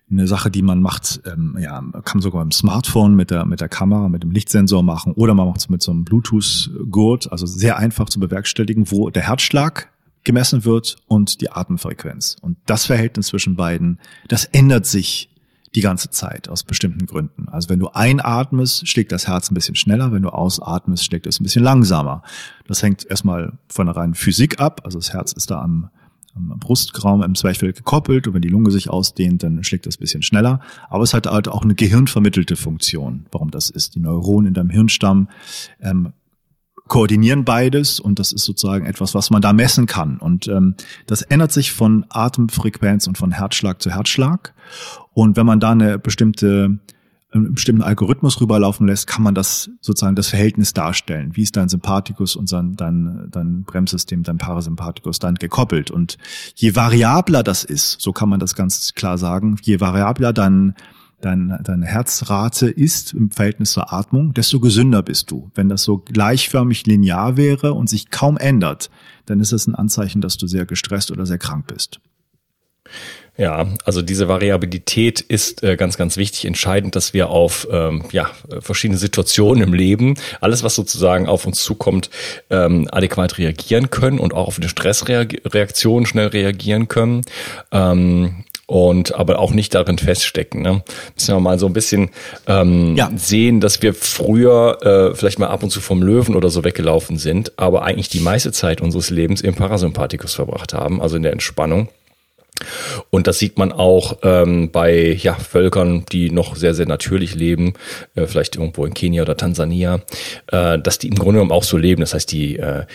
eine 0.09 0.27
Sache, 0.27 0.51
die 0.51 0.61
man 0.61 0.81
macht, 0.81 1.21
ähm, 1.25 1.57
ja, 1.59 1.81
kann 2.03 2.21
sogar 2.21 2.43
im 2.43 2.51
Smartphone 2.51 3.15
mit 3.15 3.31
der, 3.31 3.45
mit 3.45 3.59
der 3.59 3.69
Kamera, 3.69 4.07
mit 4.07 4.23
dem 4.23 4.31
Lichtsensor 4.31 4.83
machen 4.83 5.13
oder 5.13 5.33
man 5.33 5.47
macht 5.47 5.61
es 5.61 5.69
mit 5.69 5.81
so 5.81 5.91
einem 5.91 6.05
Bluetooth-Gurt, 6.05 7.31
also 7.31 7.45
sehr 7.45 7.77
einfach 7.77 8.09
zu 8.09 8.19
bewerkstelligen, 8.19 8.91
wo 8.91 9.09
der 9.09 9.23
Herzschlag 9.23 9.91
gemessen 10.23 10.65
wird 10.65 10.97
und 11.07 11.41
die 11.41 11.51
Atemfrequenz. 11.51 12.35
Und 12.41 12.57
das 12.65 12.85
Verhältnis 12.85 13.27
zwischen 13.27 13.55
beiden, 13.55 13.99
das 14.27 14.45
ändert 14.45 14.85
sich 14.85 15.29
die 15.75 15.81
ganze 15.81 16.09
Zeit 16.09 16.47
aus 16.49 16.63
bestimmten 16.63 17.05
Gründen. 17.05 17.49
Also 17.49 17.69
wenn 17.69 17.79
du 17.79 17.89
einatmest, 17.89 18.87
schlägt 18.87 19.11
das 19.11 19.27
Herz 19.27 19.51
ein 19.51 19.55
bisschen 19.55 19.75
schneller, 19.75 20.11
wenn 20.11 20.21
du 20.21 20.29
ausatmest, 20.29 21.03
schlägt 21.03 21.27
es 21.27 21.39
ein 21.39 21.43
bisschen 21.43 21.63
langsamer. 21.63 22.23
Das 22.67 22.81
hängt 22.81 23.05
erstmal 23.05 23.57
von 23.67 23.87
der 23.87 23.95
reinen 23.95 24.15
Physik 24.15 24.59
ab, 24.59 24.81
also 24.85 24.99
das 24.99 25.13
Herz 25.13 25.33
ist 25.33 25.51
da 25.51 25.61
am 25.61 25.89
am 26.35 26.59
Brustraum 26.59 27.23
im 27.23 27.35
Zwerchfell 27.35 27.73
gekoppelt 27.73 28.27
und 28.27 28.33
wenn 28.33 28.41
die 28.41 28.49
Lunge 28.49 28.71
sich 28.71 28.89
ausdehnt, 28.89 29.43
dann 29.43 29.63
schlägt 29.63 29.85
das 29.85 29.97
bisschen 29.97 30.21
schneller. 30.21 30.59
Aber 30.89 31.03
es 31.03 31.13
hat 31.13 31.27
halt 31.27 31.47
auch 31.47 31.63
eine 31.63 31.75
gehirnvermittelte 31.75 32.55
Funktion, 32.55 33.25
warum 33.31 33.51
das 33.51 33.69
ist. 33.69 33.95
Die 33.95 33.99
Neuronen 33.99 34.49
in 34.49 34.53
deinem 34.53 34.69
Hirnstamm 34.69 35.29
ähm, 35.79 36.13
koordinieren 36.87 37.45
beides 37.45 37.99
und 37.99 38.19
das 38.19 38.31
ist 38.31 38.45
sozusagen 38.45 38.85
etwas, 38.85 39.15
was 39.15 39.31
man 39.31 39.41
da 39.41 39.53
messen 39.53 39.87
kann. 39.87 40.17
Und 40.17 40.47
ähm, 40.47 40.75
das 41.07 41.21
ändert 41.23 41.51
sich 41.51 41.71
von 41.71 42.05
Atemfrequenz 42.09 43.07
und 43.07 43.17
von 43.17 43.31
Herzschlag 43.31 43.81
zu 43.81 43.91
Herzschlag. 43.91 44.53
Und 45.13 45.37
wenn 45.37 45.45
man 45.45 45.59
da 45.59 45.71
eine 45.71 45.97
bestimmte 45.97 46.79
einen 47.35 47.53
bestimmten 47.53 47.83
Algorithmus 47.83 48.39
rüberlaufen 48.39 48.87
lässt, 48.87 49.07
kann 49.07 49.23
man 49.23 49.35
das 49.35 49.69
sozusagen 49.81 50.15
das 50.15 50.29
Verhältnis 50.29 50.73
darstellen. 50.73 51.35
Wie 51.35 51.43
ist 51.43 51.57
dein 51.57 51.69
Sympathikus 51.69 52.35
und 52.35 52.51
dein, 52.51 52.75
dein, 52.75 53.27
dein 53.29 53.63
Bremssystem, 53.63 54.23
dein 54.23 54.37
Parasympathikus 54.37 55.19
dann 55.19 55.35
gekoppelt? 55.35 55.91
Und 55.91 56.17
je 56.55 56.75
variabler 56.75 57.43
das 57.43 57.63
ist, 57.63 57.99
so 57.99 58.13
kann 58.13 58.29
man 58.29 58.39
das 58.39 58.55
ganz 58.55 58.93
klar 58.93 59.17
sagen, 59.17 59.57
je 59.61 59.81
variabler 59.81 60.31
dein, 60.31 60.75
dein, 61.21 61.59
deine 61.63 61.85
Herzrate 61.85 62.67
ist 62.69 63.13
im 63.13 63.31
Verhältnis 63.31 63.71
zur 63.71 63.91
Atmung, 63.91 64.33
desto 64.33 64.59
gesünder 64.59 65.03
bist 65.03 65.29
du. 65.29 65.51
Wenn 65.55 65.69
das 65.69 65.83
so 65.83 65.97
gleichförmig 65.97 66.85
linear 66.85 67.35
wäre 67.35 67.73
und 67.73 67.89
sich 67.89 68.09
kaum 68.11 68.37
ändert, 68.37 68.89
dann 69.25 69.41
ist 69.41 69.51
das 69.51 69.67
ein 69.67 69.75
Anzeichen, 69.75 70.21
dass 70.21 70.37
du 70.37 70.47
sehr 70.47 70.65
gestresst 70.65 71.11
oder 71.11 71.25
sehr 71.25 71.37
krank 71.37 71.67
bist. 71.67 71.99
Ja, 73.37 73.67
also 73.83 74.01
diese 74.01 74.29
Variabilität 74.29 75.19
ist 75.19 75.61
äh, 75.61 75.75
ganz, 75.75 75.97
ganz 75.97 76.15
wichtig, 76.15 76.45
entscheidend, 76.45 76.95
dass 76.95 77.13
wir 77.13 77.29
auf 77.29 77.67
ähm, 77.69 78.03
ja, 78.11 78.29
verschiedene 78.61 78.97
Situationen 78.97 79.61
im 79.61 79.73
Leben, 79.73 80.15
alles, 80.39 80.63
was 80.63 80.75
sozusagen 80.75 81.27
auf 81.27 81.45
uns 81.45 81.61
zukommt, 81.61 82.09
ähm, 82.49 82.87
adäquat 82.91 83.37
reagieren 83.37 83.89
können 83.89 84.19
und 84.19 84.33
auch 84.33 84.47
auf 84.47 84.57
eine 84.57 84.69
Stressreaktion 84.69 86.05
schnell 86.05 86.27
reagieren 86.27 86.87
können. 86.87 87.23
Ähm, 87.71 88.45
und 88.67 89.13
aber 89.13 89.37
auch 89.37 89.51
nicht 89.51 89.75
darin 89.75 89.99
feststecken. 89.99 90.63
Ne? 90.63 90.83
Müssen 91.13 91.35
wir 91.35 91.39
mal 91.39 91.59
so 91.59 91.67
ein 91.67 91.73
bisschen 91.73 92.09
ähm, 92.47 92.95
ja. 92.95 93.11
sehen, 93.15 93.59
dass 93.59 93.83
wir 93.83 93.93
früher 93.93 94.79
äh, 94.81 95.15
vielleicht 95.15 95.37
mal 95.37 95.49
ab 95.49 95.61
und 95.61 95.69
zu 95.69 95.81
vom 95.81 96.01
Löwen 96.01 96.35
oder 96.35 96.49
so 96.49 96.63
weggelaufen 96.63 97.17
sind, 97.17 97.51
aber 97.59 97.83
eigentlich 97.83 98.09
die 98.09 98.21
meiste 98.21 98.51
Zeit 98.51 98.81
unseres 98.81 99.11
Lebens 99.11 99.41
im 99.41 99.53
Parasympathikus 99.53 100.33
verbracht 100.33 100.73
haben, 100.73 100.99
also 100.99 101.15
in 101.15 101.21
der 101.21 101.31
Entspannung. 101.31 101.89
Und 103.09 103.27
das 103.27 103.39
sieht 103.39 103.57
man 103.57 103.71
auch 103.71 104.17
ähm, 104.23 104.71
bei 104.71 105.17
ja, 105.21 105.35
Völkern, 105.35 106.05
die 106.11 106.31
noch 106.31 106.55
sehr, 106.55 106.73
sehr 106.73 106.87
natürlich 106.87 107.35
leben, 107.35 107.73
äh, 108.15 108.25
vielleicht 108.27 108.55
irgendwo 108.55 108.85
in 108.85 108.93
Kenia 108.93 109.23
oder 109.23 109.37
Tansania, 109.37 110.01
äh, 110.51 110.79
dass 110.79 110.99
die 110.99 111.07
im 111.07 111.15
Grunde 111.15 111.39
genommen 111.39 111.51
auch 111.51 111.63
so 111.63 111.77
leben. 111.77 112.01
Das 112.01 112.13
heißt, 112.13 112.31
die, 112.31 112.57
äh, 112.57 112.85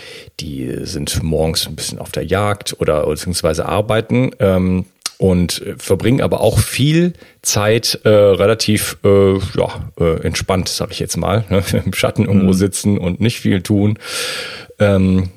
die 0.41 0.71
sind 0.83 1.23
morgens 1.23 1.67
ein 1.67 1.77
bisschen 1.77 1.99
auf 1.99 2.13
der 2.13 2.25
Jagd 2.25 2.77
oder 2.81 3.07
beziehungsweise 3.07 3.67
arbeiten. 3.67 4.31
Ähm, 4.39 4.87
und 5.19 5.63
verbringen 5.77 6.23
aber 6.23 6.41
auch 6.41 6.59
viel 6.59 7.13
Zeit 7.43 8.01
äh, 8.05 8.09
relativ 8.09 8.97
äh, 9.05 9.35
ja, 9.35 9.91
äh, 10.01 10.23
entspannt, 10.23 10.71
sage 10.71 10.93
ich 10.93 10.99
jetzt 10.99 11.19
mal, 11.19 11.45
ne? 11.51 11.63
im 11.85 11.93
Schatten 11.93 12.25
irgendwo 12.25 12.47
mhm. 12.47 12.55
sitzen 12.55 12.97
und 12.97 13.21
nicht 13.21 13.39
viel 13.39 13.61
tun. 13.61 13.99
Ähm, 14.79 15.29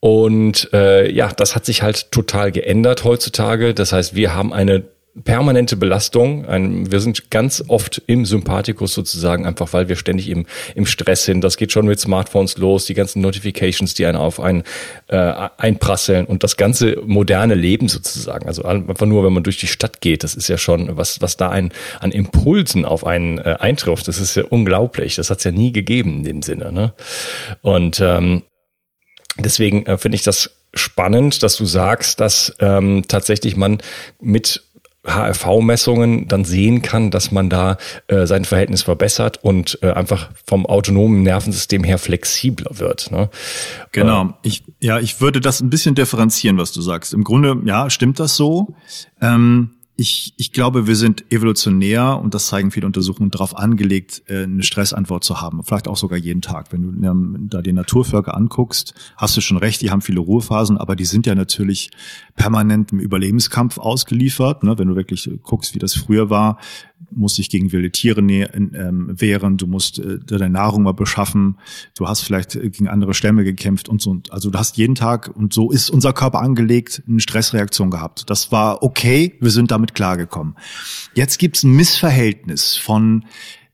und 0.00 0.72
äh, 0.72 1.10
ja, 1.10 1.32
das 1.32 1.54
hat 1.54 1.64
sich 1.64 1.82
halt 1.82 2.12
total 2.12 2.52
geändert 2.52 3.04
heutzutage. 3.04 3.74
Das 3.74 3.92
heißt, 3.92 4.14
wir 4.14 4.34
haben 4.34 4.52
eine 4.52 4.84
permanente 5.24 5.76
Belastung. 5.76 6.46
Ein, 6.46 6.90
wir 6.90 7.00
sind 7.00 7.30
ganz 7.30 7.64
oft 7.68 8.02
im 8.06 8.24
Sympathikus 8.24 8.94
sozusagen, 8.94 9.46
einfach 9.46 9.72
weil 9.72 9.88
wir 9.88 9.96
ständig 9.96 10.28
im, 10.28 10.46
im 10.74 10.86
Stress 10.86 11.24
sind. 11.24 11.42
Das 11.42 11.56
geht 11.56 11.72
schon 11.72 11.86
mit 11.86 11.98
Smartphones 11.98 12.58
los, 12.58 12.84
die 12.84 12.94
ganzen 12.94 13.20
Notifications, 13.22 13.94
die 13.94 14.06
einen 14.06 14.16
auf 14.16 14.40
einen 14.40 14.62
äh, 15.08 15.16
einprasseln 15.56 16.26
und 16.26 16.44
das 16.44 16.56
ganze 16.56 17.00
moderne 17.04 17.54
Leben 17.54 17.88
sozusagen. 17.88 18.46
Also 18.46 18.62
einfach 18.62 19.06
nur, 19.06 19.24
wenn 19.24 19.32
man 19.32 19.42
durch 19.42 19.58
die 19.58 19.66
Stadt 19.66 20.00
geht, 20.00 20.24
das 20.24 20.34
ist 20.34 20.48
ja 20.48 20.58
schon, 20.58 20.96
was, 20.96 21.20
was 21.20 21.36
da 21.36 21.50
ein, 21.50 21.72
an 22.00 22.12
Impulsen 22.12 22.84
auf 22.84 23.04
einen 23.04 23.38
äh, 23.38 23.56
eintrifft, 23.58 24.08
das 24.08 24.20
ist 24.20 24.36
ja 24.36 24.44
unglaublich. 24.44 25.16
Das 25.16 25.30
hat 25.30 25.38
es 25.38 25.44
ja 25.44 25.50
nie 25.50 25.72
gegeben 25.72 26.18
in 26.18 26.24
dem 26.24 26.42
Sinne. 26.42 26.72
Ne? 26.72 26.92
Und 27.62 28.00
ähm, 28.00 28.42
Deswegen 29.38 29.86
äh, 29.86 29.98
finde 29.98 30.16
ich 30.16 30.22
das 30.22 30.50
spannend, 30.74 31.42
dass 31.42 31.56
du 31.56 31.64
sagst, 31.64 32.20
dass 32.20 32.54
ähm, 32.60 33.04
tatsächlich 33.08 33.56
man 33.56 33.78
mit 34.20 34.62
HRV-Messungen 35.08 36.28
dann 36.28 36.44
sehen 36.44 36.82
kann, 36.82 37.10
dass 37.10 37.30
man 37.30 37.48
da 37.48 37.78
äh, 38.08 38.26
sein 38.26 38.44
Verhältnis 38.44 38.82
verbessert 38.82 39.42
und 39.42 39.78
äh, 39.82 39.92
einfach 39.92 40.30
vom 40.44 40.66
autonomen 40.66 41.22
Nervensystem 41.22 41.84
her 41.84 41.98
flexibler 41.98 42.78
wird. 42.78 43.10
Ne? 43.10 43.30
Genau. 43.92 44.24
Äh, 44.24 44.32
ich, 44.42 44.64
ja, 44.80 44.98
ich 44.98 45.20
würde 45.20 45.40
das 45.40 45.60
ein 45.60 45.70
bisschen 45.70 45.94
differenzieren, 45.94 46.58
was 46.58 46.72
du 46.72 46.82
sagst. 46.82 47.14
Im 47.14 47.24
Grunde, 47.24 47.56
ja, 47.64 47.90
stimmt 47.90 48.20
das 48.20 48.36
so. 48.36 48.74
Ähm, 49.20 49.77
ich, 50.00 50.32
ich 50.36 50.52
glaube, 50.52 50.86
wir 50.86 50.94
sind 50.94 51.24
evolutionär, 51.32 52.20
und 52.22 52.32
das 52.32 52.46
zeigen 52.46 52.70
viele 52.70 52.86
Untersuchungen, 52.86 53.32
darauf 53.32 53.58
angelegt, 53.58 54.22
äh, 54.28 54.44
eine 54.44 54.62
Stressantwort 54.62 55.24
zu 55.24 55.40
haben. 55.40 55.64
Vielleicht 55.64 55.88
auch 55.88 55.96
sogar 55.96 56.16
jeden 56.16 56.40
Tag. 56.40 56.72
Wenn 56.72 56.82
du 56.82 57.08
ähm, 57.08 57.48
da 57.50 57.62
die 57.62 57.72
Naturvölker 57.72 58.36
anguckst, 58.36 58.94
hast 59.16 59.36
du 59.36 59.40
schon 59.40 59.56
recht, 59.56 59.80
die 59.82 59.90
haben 59.90 60.00
viele 60.00 60.20
Ruhephasen, 60.20 60.78
aber 60.78 60.94
die 60.94 61.04
sind 61.04 61.26
ja 61.26 61.34
natürlich 61.34 61.90
permanent 62.36 62.92
im 62.92 63.00
Überlebenskampf 63.00 63.78
ausgeliefert. 63.78 64.62
Ne? 64.62 64.78
Wenn 64.78 64.86
du 64.86 64.94
wirklich 64.94 65.28
guckst, 65.42 65.74
wie 65.74 65.80
das 65.80 65.94
früher 65.94 66.30
war, 66.30 66.58
musst 67.18 67.38
dich 67.38 67.50
gegen 67.50 67.72
wilde 67.72 67.90
Tiere 67.90 68.20
ähm, 68.20 69.08
wehren, 69.20 69.56
du 69.56 69.66
musst 69.66 69.98
äh, 69.98 70.18
deine 70.24 70.50
Nahrung 70.50 70.82
mal 70.82 70.92
beschaffen, 70.92 71.58
du 71.96 72.08
hast 72.08 72.20
vielleicht 72.20 72.56
äh, 72.56 72.70
gegen 72.70 72.88
andere 72.88 73.14
Stämme 73.14 73.44
gekämpft 73.44 73.88
und 73.88 74.00
so. 74.00 74.20
Also 74.30 74.50
du 74.50 74.58
hast 74.58 74.76
jeden 74.76 74.94
Tag, 74.94 75.30
und 75.34 75.52
so 75.52 75.70
ist 75.70 75.90
unser 75.90 76.12
Körper 76.12 76.40
angelegt, 76.40 77.02
eine 77.06 77.20
Stressreaktion 77.20 77.90
gehabt. 77.90 78.30
Das 78.30 78.52
war 78.52 78.82
okay, 78.82 79.36
wir 79.40 79.50
sind 79.50 79.70
damit 79.70 79.94
klargekommen. 79.94 80.54
Jetzt 81.14 81.38
gibt's 81.38 81.62
ein 81.62 81.72
Missverhältnis 81.72 82.76
von 82.76 83.24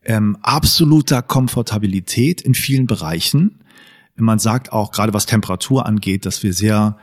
ähm, 0.05 0.37
absoluter 0.43 1.23
Komfortabilität 1.23 2.41
in 2.41 2.55
vielen 2.55 2.87
Bereichen. 2.87 3.61
Man 4.17 4.39
sagt 4.39 4.73
auch, 4.73 4.93
gerade 4.93 5.13
was 5.13 5.27
Temperatur 5.27 5.87
angeht, 5.87 6.25
dass 6.27 6.43
wir 6.43 6.53
sehr 6.53 6.97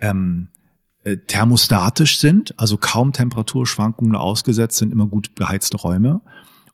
ähm, 0.00 0.48
äh, 0.54 0.55
thermostatisch 1.14 2.18
sind, 2.18 2.58
also 2.58 2.76
kaum 2.76 3.12
Temperaturschwankungen 3.12 4.16
ausgesetzt 4.16 4.78
sind, 4.78 4.92
immer 4.92 5.06
gut 5.06 5.34
beheizte 5.34 5.76
Räume 5.76 6.20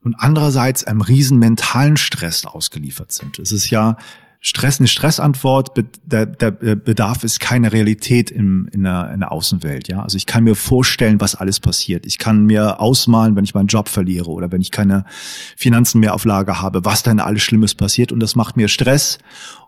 und 0.02 0.14
andererseits 0.18 0.84
einem 0.84 1.00
riesen 1.00 1.38
mentalen 1.38 1.96
Stress 1.96 2.46
ausgeliefert 2.46 3.12
sind. 3.12 3.38
Es 3.38 3.52
ist 3.52 3.70
ja 3.70 3.96
Stress 4.44 4.80
eine 4.80 4.88
Stressantwort, 4.88 5.70
der, 6.04 6.26
der 6.26 6.50
Bedarf 6.50 7.22
ist 7.22 7.38
keine 7.38 7.72
Realität 7.72 8.28
im, 8.32 8.68
in, 8.72 8.82
der, 8.82 9.12
in 9.14 9.20
der 9.20 9.30
Außenwelt. 9.30 9.86
Ja, 9.86 10.02
also 10.02 10.16
ich 10.16 10.26
kann 10.26 10.42
mir 10.42 10.56
vorstellen, 10.56 11.20
was 11.20 11.36
alles 11.36 11.60
passiert. 11.60 12.06
Ich 12.06 12.18
kann 12.18 12.44
mir 12.46 12.80
ausmalen, 12.80 13.36
wenn 13.36 13.44
ich 13.44 13.54
meinen 13.54 13.68
Job 13.68 13.88
verliere 13.88 14.30
oder 14.30 14.50
wenn 14.50 14.60
ich 14.60 14.72
keine 14.72 15.04
Finanzen 15.56 16.00
mehr 16.00 16.12
auf 16.12 16.24
Lager 16.24 16.60
habe, 16.60 16.84
was 16.84 17.04
dann 17.04 17.20
alles 17.20 17.44
Schlimmes 17.44 17.76
passiert 17.76 18.10
und 18.10 18.18
das 18.18 18.34
macht 18.34 18.56
mir 18.56 18.66
Stress 18.66 19.18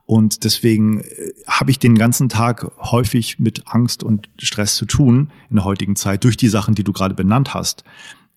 und 0.06 0.44
deswegen 0.44 1.00
äh, 1.00 1.32
habe 1.46 1.70
ich 1.70 1.78
den 1.78 1.96
ganzen 1.96 2.28
Tag 2.28 2.70
häufig 2.78 3.38
mit 3.38 3.62
Angst 3.66 4.02
und 4.02 4.28
Stress 4.38 4.76
zu 4.76 4.84
tun 4.84 5.30
in 5.48 5.56
der 5.56 5.64
heutigen 5.64 5.96
Zeit 5.96 6.24
durch 6.24 6.36
die 6.36 6.48
Sachen, 6.48 6.74
die 6.74 6.84
du 6.84 6.92
gerade 6.92 7.14
benannt 7.14 7.54
hast. 7.54 7.84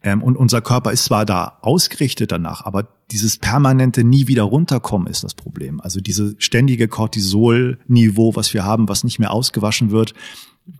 Ähm, 0.03 0.23
und 0.23 0.37
unser 0.37 0.61
Körper 0.61 0.91
ist 0.91 1.05
zwar 1.05 1.25
da 1.25 1.57
ausgerichtet 1.61 2.31
danach, 2.31 2.65
aber 2.65 2.87
dieses 3.11 3.37
permanente 3.37 4.03
nie 4.03 4.27
wieder 4.27 4.43
runterkommen 4.43 5.07
ist 5.07 5.23
das 5.23 5.33
Problem. 5.33 5.81
Also 5.81 5.99
diese 5.99 6.35
ständige 6.39 6.87
Cortisol-Niveau, 6.87 8.35
was 8.35 8.53
wir 8.53 8.63
haben, 8.63 8.87
was 8.89 9.03
nicht 9.03 9.19
mehr 9.19 9.31
ausgewaschen 9.31 9.91
wird, 9.91 10.13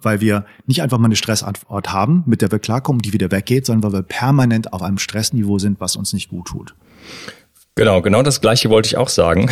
weil 0.02 0.22
wir 0.22 0.46
nicht 0.66 0.82
einfach 0.82 0.98
mal 0.98 1.06
eine 1.06 1.16
Stressantwort 1.16 1.92
haben, 1.92 2.24
mit 2.26 2.42
der 2.42 2.52
wir 2.52 2.60
klarkommen, 2.60 3.02
die 3.02 3.14
wieder 3.14 3.32
weggeht, 3.32 3.66
sondern 3.66 3.92
weil 3.92 4.00
wir 4.00 4.04
permanent 4.04 4.74
auf 4.74 4.82
einem 4.82 4.98
Stressniveau 4.98 5.60
sind, 5.60 5.80
was 5.80 5.96
uns 5.96 6.14
nicht 6.14 6.30
gut 6.30 6.48
tut. 6.48 6.76
Genau, 7.78 8.02
genau 8.02 8.24
das 8.24 8.42
gleiche 8.42 8.72
wollte 8.72 8.88
ich 8.88 8.98
auch 8.98 9.08
sagen. 9.08 9.52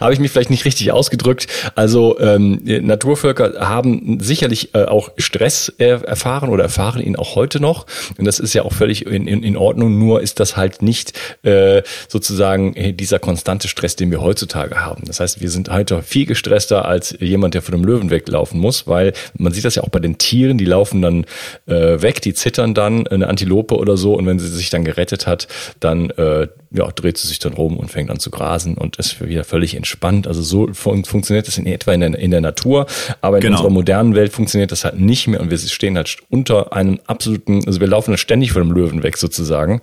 Habe 0.00 0.14
ich 0.14 0.18
mich 0.18 0.30
vielleicht 0.30 0.48
nicht 0.48 0.64
richtig 0.64 0.92
ausgedrückt. 0.92 1.46
Also 1.74 2.18
ähm, 2.20 2.62
Naturvölker 2.64 3.68
haben 3.68 4.18
sicherlich 4.18 4.74
äh, 4.74 4.84
auch 4.84 5.10
Stress 5.18 5.70
äh, 5.78 6.00
erfahren 6.00 6.48
oder 6.48 6.62
erfahren 6.62 7.02
ihn 7.02 7.16
auch 7.16 7.34
heute 7.34 7.60
noch. 7.60 7.84
Und 8.16 8.24
das 8.24 8.38
ist 8.38 8.54
ja 8.54 8.62
auch 8.62 8.72
völlig 8.72 9.04
in, 9.04 9.28
in, 9.28 9.42
in 9.42 9.58
Ordnung. 9.58 9.98
Nur 9.98 10.22
ist 10.22 10.40
das 10.40 10.56
halt 10.56 10.80
nicht 10.80 11.12
äh, 11.42 11.82
sozusagen 12.08 12.96
dieser 12.96 13.18
konstante 13.18 13.68
Stress, 13.68 13.94
den 13.94 14.10
wir 14.10 14.22
heutzutage 14.22 14.86
haben. 14.86 15.02
Das 15.06 15.20
heißt, 15.20 15.42
wir 15.42 15.50
sind 15.50 15.68
heute 15.68 16.02
viel 16.02 16.24
gestresster 16.24 16.86
als 16.86 17.14
jemand, 17.20 17.52
der 17.52 17.60
von 17.60 17.74
einem 17.74 17.84
Löwen 17.84 18.08
weglaufen 18.08 18.58
muss, 18.58 18.86
weil 18.86 19.12
man 19.36 19.52
sieht 19.52 19.66
das 19.66 19.74
ja 19.74 19.82
auch 19.82 19.90
bei 19.90 20.00
den 20.00 20.16
Tieren, 20.16 20.56
die 20.56 20.64
laufen 20.64 21.02
dann 21.02 21.26
äh, 21.66 22.00
weg, 22.00 22.22
die 22.22 22.32
zittern 22.32 22.72
dann, 22.72 23.06
eine 23.06 23.26
Antilope 23.26 23.76
oder 23.76 23.98
so. 23.98 24.14
Und 24.14 24.24
wenn 24.24 24.38
sie 24.38 24.48
sich 24.48 24.70
dann 24.70 24.84
gerettet 24.84 25.26
hat, 25.26 25.46
dann 25.80 26.10
äh, 26.10 26.48
ja, 26.70 26.86
dreht 26.88 27.16
sie 27.16 27.28
sich 27.28 27.38
dann 27.38 27.54
rum 27.54 27.76
und 27.76 27.90
fängt 27.90 28.10
an 28.10 28.18
zu 28.18 28.30
grasen 28.30 28.76
und 28.76 28.96
ist 28.96 29.26
wieder 29.26 29.44
völlig 29.44 29.74
entspannt. 29.74 30.26
Also 30.26 30.42
so 30.42 30.72
fun 30.72 31.04
funktioniert 31.04 31.48
das 31.48 31.58
in 31.58 31.66
etwa 31.66 31.92
in 31.92 32.00
der, 32.00 32.18
in 32.18 32.30
der 32.30 32.40
Natur, 32.40 32.86
aber 33.20 33.36
in 33.36 33.42
genau. 33.42 33.56
unserer 33.56 33.70
modernen 33.70 34.14
Welt 34.14 34.32
funktioniert 34.32 34.72
das 34.72 34.84
halt 34.84 34.98
nicht 34.98 35.26
mehr 35.28 35.40
und 35.40 35.50
wir 35.50 35.58
stehen 35.58 35.96
halt 35.96 36.18
unter 36.28 36.72
einem 36.72 37.00
absoluten, 37.06 37.62
also 37.66 37.80
wir 37.80 37.88
laufen 37.88 38.10
halt 38.10 38.20
ständig 38.20 38.52
von 38.52 38.62
dem 38.62 38.72
Löwen 38.72 39.02
weg 39.02 39.16
sozusagen 39.16 39.80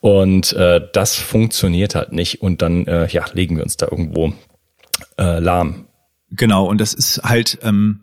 und 0.00 0.52
äh, 0.52 0.80
das 0.92 1.14
funktioniert 1.14 1.94
halt 1.94 2.12
nicht 2.12 2.42
und 2.42 2.62
dann 2.62 2.86
äh, 2.86 3.08
ja, 3.08 3.24
legen 3.32 3.56
wir 3.56 3.62
uns 3.62 3.76
da 3.76 3.86
irgendwo 3.90 4.32
äh, 5.18 5.38
lahm. 5.38 5.86
Genau, 6.30 6.66
und 6.66 6.80
das 6.80 6.92
ist 6.92 7.22
halt 7.22 7.58
ähm, 7.62 8.02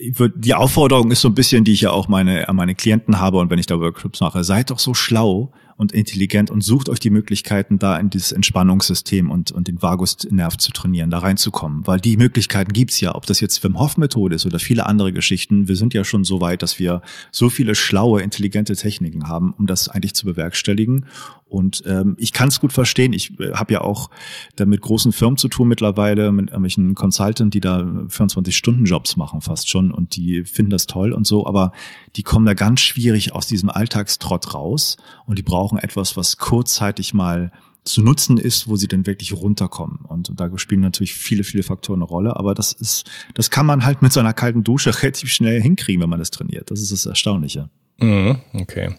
die 0.00 0.54
Aufforderung 0.54 1.10
ist 1.10 1.20
so 1.20 1.28
ein 1.28 1.34
bisschen, 1.34 1.64
die 1.64 1.72
ich 1.72 1.80
ja 1.80 1.90
auch 1.90 2.08
meine, 2.08 2.46
meine 2.52 2.74
Klienten 2.74 3.18
habe 3.18 3.38
und 3.38 3.50
wenn 3.50 3.58
ich 3.58 3.66
da 3.66 3.80
Workshops 3.80 4.20
mache, 4.20 4.44
seid 4.44 4.70
doch 4.70 4.78
so 4.78 4.94
schlau 4.94 5.52
und 5.78 5.92
intelligent 5.92 6.50
und 6.50 6.60
sucht 6.60 6.88
euch 6.88 6.98
die 6.98 7.08
Möglichkeiten, 7.08 7.78
da 7.78 7.96
in 7.98 8.10
dieses 8.10 8.32
Entspannungssystem 8.32 9.30
und, 9.30 9.52
und 9.52 9.68
den 9.68 9.80
Vagusnerv 9.80 10.58
zu 10.58 10.72
trainieren, 10.72 11.10
da 11.10 11.18
reinzukommen. 11.18 11.86
Weil 11.86 12.00
die 12.00 12.16
Möglichkeiten 12.16 12.72
gibt's 12.72 13.00
ja, 13.00 13.14
ob 13.14 13.26
das 13.26 13.38
jetzt 13.40 13.62
Wim 13.62 13.78
Hof 13.78 13.96
Methode 13.96 14.34
ist 14.34 14.44
oder 14.44 14.58
viele 14.58 14.86
andere 14.86 15.12
Geschichten. 15.12 15.68
Wir 15.68 15.76
sind 15.76 15.94
ja 15.94 16.02
schon 16.02 16.24
so 16.24 16.40
weit, 16.40 16.62
dass 16.62 16.80
wir 16.80 17.00
so 17.30 17.48
viele 17.48 17.76
schlaue, 17.76 18.22
intelligente 18.22 18.74
Techniken 18.74 19.28
haben, 19.28 19.54
um 19.56 19.66
das 19.66 19.88
eigentlich 19.88 20.14
zu 20.14 20.26
bewerkstelligen. 20.26 21.06
Und 21.48 21.82
ähm, 21.86 22.14
ich 22.18 22.32
kann 22.32 22.48
es 22.48 22.60
gut 22.60 22.72
verstehen. 22.72 23.12
Ich 23.12 23.38
äh, 23.40 23.52
habe 23.52 23.72
ja 23.72 23.80
auch 23.80 24.10
da 24.56 24.66
mit 24.66 24.80
großen 24.80 25.12
Firmen 25.12 25.38
zu 25.38 25.48
tun 25.48 25.68
mittlerweile, 25.68 26.30
mit 26.30 26.48
irgendwelchen 26.48 26.94
Consultant, 26.94 27.54
die 27.54 27.60
da 27.60 27.80
24-Stunden-Jobs 27.80 29.16
machen 29.16 29.40
fast 29.40 29.68
schon 29.68 29.90
und 29.90 30.16
die 30.16 30.44
finden 30.44 30.70
das 30.70 30.86
toll 30.86 31.12
und 31.12 31.26
so, 31.26 31.46
aber 31.46 31.72
die 32.16 32.22
kommen 32.22 32.46
da 32.46 32.54
ganz 32.54 32.80
schwierig 32.80 33.32
aus 33.34 33.46
diesem 33.46 33.70
Alltagstrott 33.70 34.54
raus 34.54 34.96
und 35.26 35.38
die 35.38 35.42
brauchen 35.42 35.78
etwas, 35.78 36.16
was 36.16 36.36
kurzzeitig 36.36 37.14
mal 37.14 37.50
zu 37.84 38.02
nutzen 38.02 38.36
ist, 38.36 38.68
wo 38.68 38.76
sie 38.76 38.88
dann 38.88 39.06
wirklich 39.06 39.32
runterkommen. 39.32 40.00
Und 40.00 40.32
da 40.38 40.50
spielen 40.58 40.82
natürlich 40.82 41.14
viele, 41.14 41.44
viele 41.44 41.62
Faktoren 41.62 42.00
eine 42.00 42.08
Rolle. 42.08 42.36
Aber 42.36 42.54
das 42.54 42.72
ist, 42.72 43.10
das 43.34 43.50
kann 43.50 43.66
man 43.66 43.84
halt 43.84 44.02
mit 44.02 44.12
so 44.12 44.20
einer 44.20 44.34
kalten 44.34 44.62
Dusche 44.62 44.90
relativ 45.02 45.30
schnell 45.30 45.60
hinkriegen, 45.60 46.02
wenn 46.02 46.10
man 46.10 46.18
das 46.18 46.30
trainiert. 46.30 46.70
Das 46.70 46.82
ist 46.82 46.92
das 46.92 47.06
Erstaunliche. 47.06 47.70
Mhm, 47.98 48.38
okay. 48.54 48.94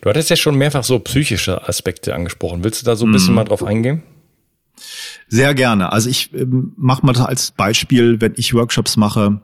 Du 0.00 0.08
hattest 0.08 0.30
ja 0.30 0.36
schon 0.36 0.56
mehrfach 0.56 0.84
so 0.84 0.98
psychische 0.98 1.68
Aspekte 1.68 2.14
angesprochen. 2.14 2.64
Willst 2.64 2.80
du 2.80 2.86
da 2.86 2.96
so 2.96 3.06
ein 3.06 3.12
bisschen 3.12 3.30
mhm. 3.30 3.36
mal 3.36 3.44
drauf 3.44 3.62
eingehen? 3.62 4.02
Sehr 5.28 5.54
gerne. 5.54 5.92
Also 5.92 6.08
ich 6.08 6.32
ähm, 6.32 6.72
mache 6.76 7.04
mal 7.04 7.16
als 7.16 7.50
Beispiel, 7.50 8.20
wenn 8.20 8.32
ich 8.36 8.54
Workshops 8.54 8.96
mache, 8.96 9.42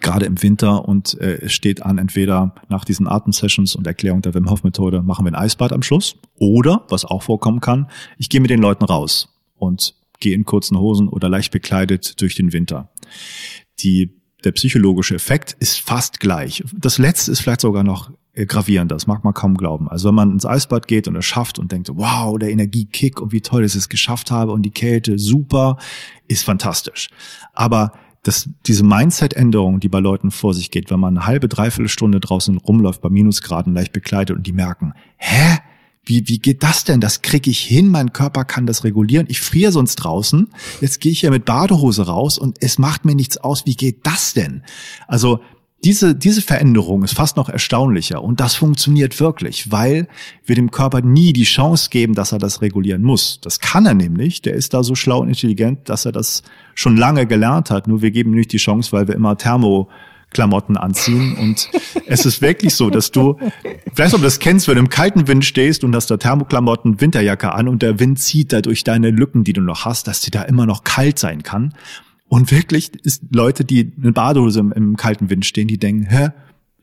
gerade 0.00 0.26
im 0.26 0.42
Winter 0.42 0.86
und 0.88 1.18
äh, 1.20 1.38
es 1.42 1.52
steht 1.52 1.82
an, 1.82 1.98
entweder 1.98 2.54
nach 2.68 2.84
diesen 2.84 3.06
Atemsessions 3.06 3.76
und 3.76 3.86
Erklärung 3.86 4.22
der 4.22 4.34
Wim 4.34 4.50
Hof 4.50 4.64
Methode 4.64 5.02
machen 5.02 5.24
wir 5.24 5.32
ein 5.32 5.36
Eisbad 5.36 5.72
am 5.72 5.82
Schluss 5.82 6.16
oder, 6.38 6.84
was 6.88 7.04
auch 7.04 7.22
vorkommen 7.22 7.60
kann, 7.60 7.88
ich 8.18 8.28
gehe 8.28 8.40
mit 8.40 8.50
den 8.50 8.60
Leuten 8.60 8.84
raus 8.84 9.28
und 9.56 9.94
gehe 10.20 10.34
in 10.34 10.44
kurzen 10.44 10.78
Hosen 10.78 11.08
oder 11.08 11.28
leicht 11.28 11.52
bekleidet 11.52 12.20
durch 12.20 12.34
den 12.34 12.52
Winter. 12.52 12.90
Die, 13.80 14.10
der 14.44 14.52
psychologische 14.52 15.14
Effekt 15.14 15.56
ist 15.58 15.80
fast 15.80 16.20
gleich. 16.20 16.62
Das 16.76 16.98
letzte 16.98 17.32
ist 17.32 17.40
vielleicht 17.40 17.62
sogar 17.62 17.82
noch 17.82 18.10
äh, 18.34 18.46
gravierender, 18.46 18.96
das 18.96 19.06
mag 19.06 19.24
man 19.24 19.34
kaum 19.34 19.56
glauben. 19.56 19.88
Also 19.88 20.08
wenn 20.08 20.14
man 20.14 20.32
ins 20.32 20.46
Eisbad 20.46 20.86
geht 20.86 21.08
und 21.08 21.16
es 21.16 21.24
schafft 21.24 21.58
und 21.58 21.72
denkt, 21.72 21.90
wow, 21.92 22.38
der 22.38 22.50
Energiekick 22.50 23.20
und 23.20 23.32
wie 23.32 23.40
toll 23.40 23.64
ich 23.64 23.74
es 23.74 23.88
geschafft 23.88 24.30
habe 24.30 24.52
und 24.52 24.62
die 24.62 24.70
Kälte, 24.70 25.18
super, 25.18 25.78
ist 26.28 26.44
fantastisch. 26.44 27.08
Aber 27.52 27.92
dass 28.24 28.48
diese 28.66 28.84
Mindset-Änderung, 28.84 29.80
die 29.80 29.88
bei 29.88 30.00
Leuten 30.00 30.30
vor 30.30 30.54
sich 30.54 30.70
geht, 30.70 30.90
wenn 30.90 30.98
man 30.98 31.16
eine 31.16 31.26
halbe, 31.26 31.46
dreiviertel 31.46 31.88
Stunde 31.88 32.20
draußen 32.20 32.56
rumläuft 32.56 33.02
bei 33.02 33.10
Minusgraden 33.10 33.74
leicht 33.74 33.92
bekleidet 33.92 34.36
und 34.36 34.46
die 34.46 34.52
merken, 34.52 34.94
hä? 35.16 35.58
Wie, 36.04 36.28
wie 36.28 36.38
geht 36.38 36.62
das 36.62 36.84
denn? 36.84 37.00
Das 37.00 37.22
kriege 37.22 37.50
ich 37.50 37.60
hin, 37.60 37.88
mein 37.88 38.12
Körper 38.12 38.44
kann 38.44 38.66
das 38.66 38.84
regulieren. 38.84 39.26
Ich 39.28 39.40
friere 39.40 39.72
sonst 39.72 39.96
draußen. 39.96 40.48
Jetzt 40.80 41.00
gehe 41.00 41.12
ich 41.12 41.22
ja 41.22 41.30
mit 41.30 41.44
Badehose 41.44 42.06
raus 42.06 42.38
und 42.38 42.58
es 42.60 42.78
macht 42.78 43.04
mir 43.04 43.14
nichts 43.14 43.38
aus. 43.38 43.64
Wie 43.66 43.76
geht 43.76 44.06
das 44.06 44.34
denn? 44.34 44.62
Also 45.08 45.40
diese, 45.84 46.14
diese 46.14 46.40
Veränderung 46.40 47.04
ist 47.04 47.14
fast 47.14 47.36
noch 47.36 47.50
erstaunlicher 47.50 48.22
und 48.22 48.40
das 48.40 48.54
funktioniert 48.54 49.20
wirklich, 49.20 49.70
weil 49.70 50.08
wir 50.46 50.56
dem 50.56 50.70
Körper 50.70 51.02
nie 51.02 51.34
die 51.34 51.44
Chance 51.44 51.90
geben, 51.90 52.14
dass 52.14 52.32
er 52.32 52.38
das 52.38 52.62
regulieren 52.62 53.02
muss. 53.02 53.38
Das 53.42 53.60
kann 53.60 53.84
er 53.84 53.92
nämlich, 53.92 54.40
der 54.40 54.54
ist 54.54 54.72
da 54.72 54.82
so 54.82 54.94
schlau 54.94 55.20
und 55.20 55.28
intelligent, 55.28 55.90
dass 55.90 56.06
er 56.06 56.12
das 56.12 56.42
schon 56.74 56.96
lange 56.96 57.26
gelernt 57.26 57.70
hat, 57.70 57.86
nur 57.86 58.00
wir 58.00 58.10
geben 58.10 58.30
ihm 58.30 58.38
nicht 58.38 58.52
die 58.52 58.58
Chance, 58.58 58.92
weil 58.92 59.08
wir 59.08 59.14
immer 59.14 59.36
Thermo 59.36 59.90
Klamotten 60.30 60.76
anziehen. 60.76 61.36
Und 61.36 61.70
es 62.06 62.26
ist 62.26 62.42
wirklich 62.42 62.74
so, 62.74 62.90
dass 62.90 63.10
du, 63.10 63.38
ich 63.62 63.98
weiß 63.98 64.06
nicht, 64.06 64.14
ob 64.14 64.20
du 64.20 64.24
das 64.24 64.38
kennst, 64.38 64.68
wenn 64.68 64.74
du 64.74 64.80
im 64.80 64.88
kalten 64.88 65.28
Wind 65.28 65.44
stehst 65.44 65.84
und 65.84 65.94
hast 65.94 66.10
da 66.10 66.16
Thermoklamotten, 66.16 67.00
Winterjacke 67.00 67.52
an 67.52 67.68
und 67.68 67.82
der 67.82 68.00
Wind 68.00 68.18
zieht 68.18 68.52
da 68.52 68.60
durch 68.60 68.84
deine 68.84 69.10
Lücken, 69.10 69.44
die 69.44 69.52
du 69.52 69.60
noch 69.60 69.84
hast, 69.84 70.06
dass 70.08 70.20
dir 70.20 70.30
da 70.30 70.42
immer 70.42 70.66
noch 70.66 70.84
kalt 70.84 71.18
sein 71.18 71.42
kann. 71.42 71.74
Und 72.28 72.50
wirklich 72.50 72.92
ist 73.04 73.22
Leute, 73.32 73.64
die 73.64 73.92
eine 74.00 74.12
Badehose 74.12 74.60
im, 74.60 74.72
im 74.72 74.96
kalten 74.96 75.30
Wind 75.30 75.46
stehen, 75.46 75.68
die 75.68 75.78
denken, 75.78 76.06
hä, 76.06 76.30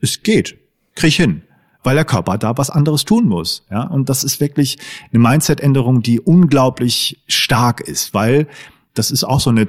es 0.00 0.22
geht, 0.22 0.56
krieg 0.94 1.08
ich 1.08 1.16
hin 1.16 1.42
weil 1.82 1.96
der 1.96 2.04
Körper 2.04 2.38
da 2.38 2.56
was 2.56 2.70
anderes 2.70 3.04
tun 3.04 3.26
muss. 3.26 3.64
Ja, 3.70 3.82
und 3.82 4.08
das 4.08 4.24
ist 4.24 4.40
wirklich 4.40 4.78
eine 5.12 5.22
Mindset-Änderung, 5.22 6.02
die 6.02 6.20
unglaublich 6.20 7.22
stark 7.26 7.80
ist, 7.80 8.14
weil 8.14 8.46
das 8.94 9.10
ist 9.10 9.24
auch 9.24 9.40
so 9.40 9.50
eine 9.50 9.66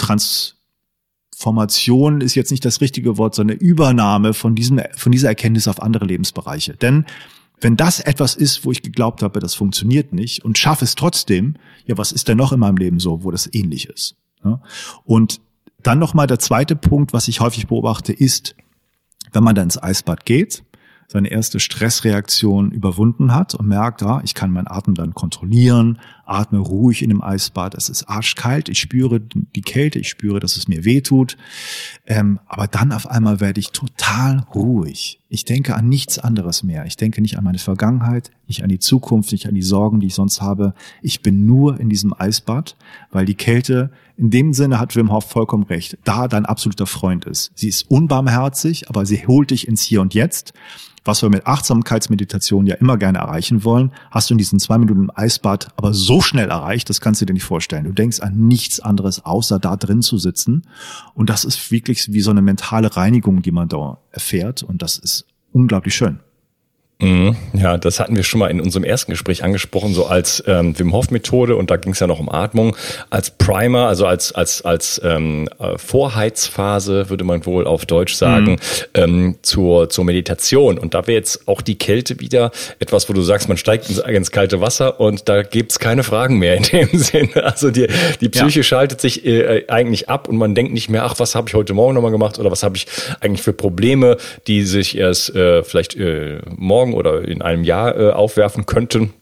Transformation, 1.43 2.21
ist 2.21 2.35
jetzt 2.35 2.51
nicht 2.51 2.63
das 2.63 2.79
richtige 2.79 3.17
Wort, 3.17 3.35
sondern 3.35 3.57
Übernahme 3.57 4.33
von 4.33 4.55
diesem, 4.55 4.81
von 4.95 5.11
dieser 5.11 5.27
Erkenntnis 5.27 5.67
auf 5.67 5.81
andere 5.81 6.05
Lebensbereiche. 6.05 6.75
Denn 6.75 7.05
wenn 7.59 7.75
das 7.75 7.99
etwas 7.99 8.35
ist, 8.35 8.65
wo 8.65 8.71
ich 8.71 8.81
geglaubt 8.81 9.21
habe, 9.21 9.39
das 9.41 9.53
funktioniert 9.53 10.13
nicht 10.13 10.45
und 10.45 10.57
schaffe 10.57 10.85
es 10.85 10.95
trotzdem, 10.95 11.55
ja, 11.85 11.97
was 11.97 12.13
ist 12.13 12.29
denn 12.29 12.37
noch 12.37 12.53
in 12.53 12.59
meinem 12.59 12.77
Leben 12.77 12.99
so, 12.99 13.23
wo 13.23 13.31
das 13.31 13.53
ähnlich 13.53 13.89
ist? 13.89 14.15
Ja? 14.43 14.61
Und 15.03 15.41
dann 15.81 15.99
nochmal 15.99 16.27
der 16.27 16.39
zweite 16.39 16.77
Punkt, 16.77 17.11
was 17.11 17.27
ich 17.27 17.41
häufig 17.41 17.67
beobachte, 17.67 18.13
ist, 18.13 18.55
wenn 19.33 19.43
man 19.43 19.55
dann 19.55 19.65
ins 19.65 19.81
Eisbad 19.81 20.25
geht, 20.25 20.63
seine 21.07 21.29
erste 21.29 21.59
Stressreaktion 21.59 22.71
überwunden 22.71 23.35
hat 23.35 23.53
und 23.53 23.67
merkt, 23.67 24.01
ah, 24.03 24.21
ich 24.23 24.33
kann 24.33 24.51
meinen 24.51 24.67
Atem 24.67 24.95
dann 24.95 25.13
kontrollieren, 25.13 25.99
atme 26.25 26.59
ruhig 26.59 27.01
in 27.01 27.09
dem 27.09 27.21
Eisbad, 27.21 27.75
es 27.75 27.89
ist 27.89 28.09
arschkalt, 28.09 28.69
ich 28.69 28.79
spüre 28.79 29.19
die 29.19 29.61
Kälte, 29.61 29.99
ich 29.99 30.09
spüre, 30.09 30.39
dass 30.39 30.55
es 30.55 30.67
mir 30.67 30.85
weh 30.85 31.01
tut, 31.01 31.37
ähm, 32.05 32.39
aber 32.47 32.67
dann 32.67 32.91
auf 32.91 33.07
einmal 33.07 33.39
werde 33.39 33.59
ich 33.59 33.71
total 33.71 34.45
ruhig. 34.53 35.19
Ich 35.29 35.45
denke 35.45 35.75
an 35.75 35.89
nichts 35.89 36.19
anderes 36.19 36.61
mehr. 36.61 36.85
Ich 36.85 36.95
denke 36.95 37.19
nicht 37.19 37.37
an 37.37 37.43
meine 37.43 37.57
Vergangenheit, 37.57 38.29
nicht 38.47 38.63
an 38.63 38.69
die 38.69 38.77
Zukunft, 38.79 39.31
nicht 39.31 39.47
an 39.47 39.55
die 39.55 39.63
Sorgen, 39.63 39.99
die 39.99 40.07
ich 40.07 40.13
sonst 40.13 40.41
habe. 40.41 40.75
Ich 41.01 41.21
bin 41.21 41.45
nur 41.47 41.79
in 41.79 41.89
diesem 41.89 42.13
Eisbad, 42.15 42.75
weil 43.09 43.25
die 43.25 43.33
Kälte, 43.33 43.89
in 44.15 44.29
dem 44.29 44.53
Sinne 44.53 44.79
hat 44.79 44.95
Wim 44.95 45.11
Hof 45.11 45.25
vollkommen 45.25 45.63
recht, 45.63 45.97
da 46.03 46.27
dein 46.27 46.45
absoluter 46.45 46.85
Freund 46.85 47.25
ist. 47.25 47.51
Sie 47.55 47.67
ist 47.67 47.89
unbarmherzig, 47.89 48.89
aber 48.89 49.07
sie 49.07 49.25
holt 49.25 49.49
dich 49.49 49.67
ins 49.67 49.81
Hier 49.81 50.01
und 50.01 50.13
Jetzt 50.13 50.53
was 51.05 51.21
wir 51.21 51.29
mit 51.29 51.47
Achtsamkeitsmeditation 51.47 52.65
ja 52.65 52.75
immer 52.75 52.97
gerne 52.97 53.19
erreichen 53.19 53.63
wollen, 53.63 53.91
hast 54.11 54.29
du 54.29 54.35
in 54.35 54.37
diesen 54.37 54.59
zwei 54.59 54.77
Minuten 54.77 55.03
im 55.03 55.11
Eisbad 55.13 55.67
aber 55.75 55.93
so 55.93 56.12
schnell 56.21 56.49
erreicht, 56.49 56.89
das 56.89 57.01
kannst 57.01 57.21
du 57.21 57.25
dir 57.25 57.33
nicht 57.33 57.43
vorstellen. 57.43 57.85
Du 57.85 57.91
denkst 57.91 58.19
an 58.19 58.47
nichts 58.47 58.79
anderes, 58.79 59.25
außer 59.25 59.59
da 59.59 59.75
drin 59.75 60.01
zu 60.01 60.17
sitzen. 60.17 60.63
Und 61.13 61.29
das 61.29 61.45
ist 61.45 61.71
wirklich 61.71 62.11
wie 62.11 62.21
so 62.21 62.31
eine 62.31 62.41
mentale 62.41 62.95
Reinigung, 62.95 63.41
die 63.41 63.51
man 63.51 63.69
da 63.69 63.99
erfährt. 64.11 64.63
Und 64.63 64.81
das 64.81 64.97
ist 64.97 65.25
unglaublich 65.51 65.95
schön. 65.95 66.19
Mhm. 67.03 67.35
Ja, 67.53 67.77
das 67.77 67.99
hatten 67.99 68.15
wir 68.15 68.23
schon 68.23 68.39
mal 68.39 68.49
in 68.49 68.61
unserem 68.61 68.83
ersten 68.83 69.11
Gespräch 69.11 69.43
angesprochen, 69.43 69.93
so 69.93 70.05
als 70.05 70.41
ähm, 70.47 70.77
Wim 70.79 70.93
Hof 70.93 71.11
Methode 71.11 71.55
und 71.55 71.69
da 71.69 71.75
ging 71.75 71.91
es 71.91 71.99
ja 71.99 72.07
noch 72.07 72.19
um 72.19 72.29
Atmung 72.29 72.75
als 73.09 73.29
Primer, 73.31 73.87
also 73.87 74.05
als 74.05 74.31
als 74.31 74.63
als 74.63 75.01
ähm, 75.03 75.49
äh, 75.59 75.77
Vorheizphase 75.77 77.09
würde 77.09 77.25
man 77.25 77.45
wohl 77.45 77.67
auf 77.67 77.85
Deutsch 77.85 78.13
sagen 78.13 78.51
mhm. 78.51 78.57
ähm, 78.93 79.35
zur 79.41 79.89
zur 79.89 80.05
Meditation 80.05 80.77
und 80.77 80.93
da 80.93 81.05
wäre 81.05 81.17
jetzt 81.17 81.47
auch 81.47 81.61
die 81.61 81.77
Kälte 81.77 82.21
wieder 82.21 82.51
etwas, 82.79 83.09
wo 83.09 83.13
du 83.13 83.21
sagst, 83.21 83.49
man 83.49 83.57
steigt 83.57 83.89
ins, 83.89 83.99
ins 83.99 84.31
kalte 84.31 84.61
Wasser 84.61 84.99
und 84.99 85.27
da 85.27 85.43
gibt's 85.43 85.79
keine 85.79 86.03
Fragen 86.03 86.37
mehr 86.39 86.55
in 86.55 86.63
dem 86.63 86.89
Sinne. 86.93 87.43
Also 87.43 87.69
die 87.69 87.87
die 88.21 88.29
Psyche 88.29 88.59
ja. 88.59 88.63
schaltet 88.63 89.01
sich 89.01 89.25
äh, 89.25 89.65
eigentlich 89.67 90.09
ab 90.09 90.29
und 90.29 90.37
man 90.37 90.55
denkt 90.55 90.71
nicht 90.71 90.89
mehr, 90.89 91.03
ach, 91.03 91.19
was 91.19 91.35
habe 91.35 91.49
ich 91.49 91.53
heute 91.53 91.73
Morgen 91.73 91.95
nochmal 91.95 92.11
gemacht 92.11 92.39
oder 92.39 92.49
was 92.49 92.63
habe 92.63 92.77
ich 92.77 92.87
eigentlich 93.19 93.41
für 93.41 93.53
Probleme, 93.53 94.17
die 94.47 94.63
sich 94.63 94.97
erst 94.97 95.35
äh, 95.35 95.63
vielleicht 95.63 95.95
äh, 95.95 96.39
morgen 96.55 96.92
oder 96.93 97.27
in 97.27 97.41
einem 97.41 97.63
Jahr 97.63 97.97
äh, 97.97 98.11
aufwerfen 98.11 98.65
könnten 98.65 99.13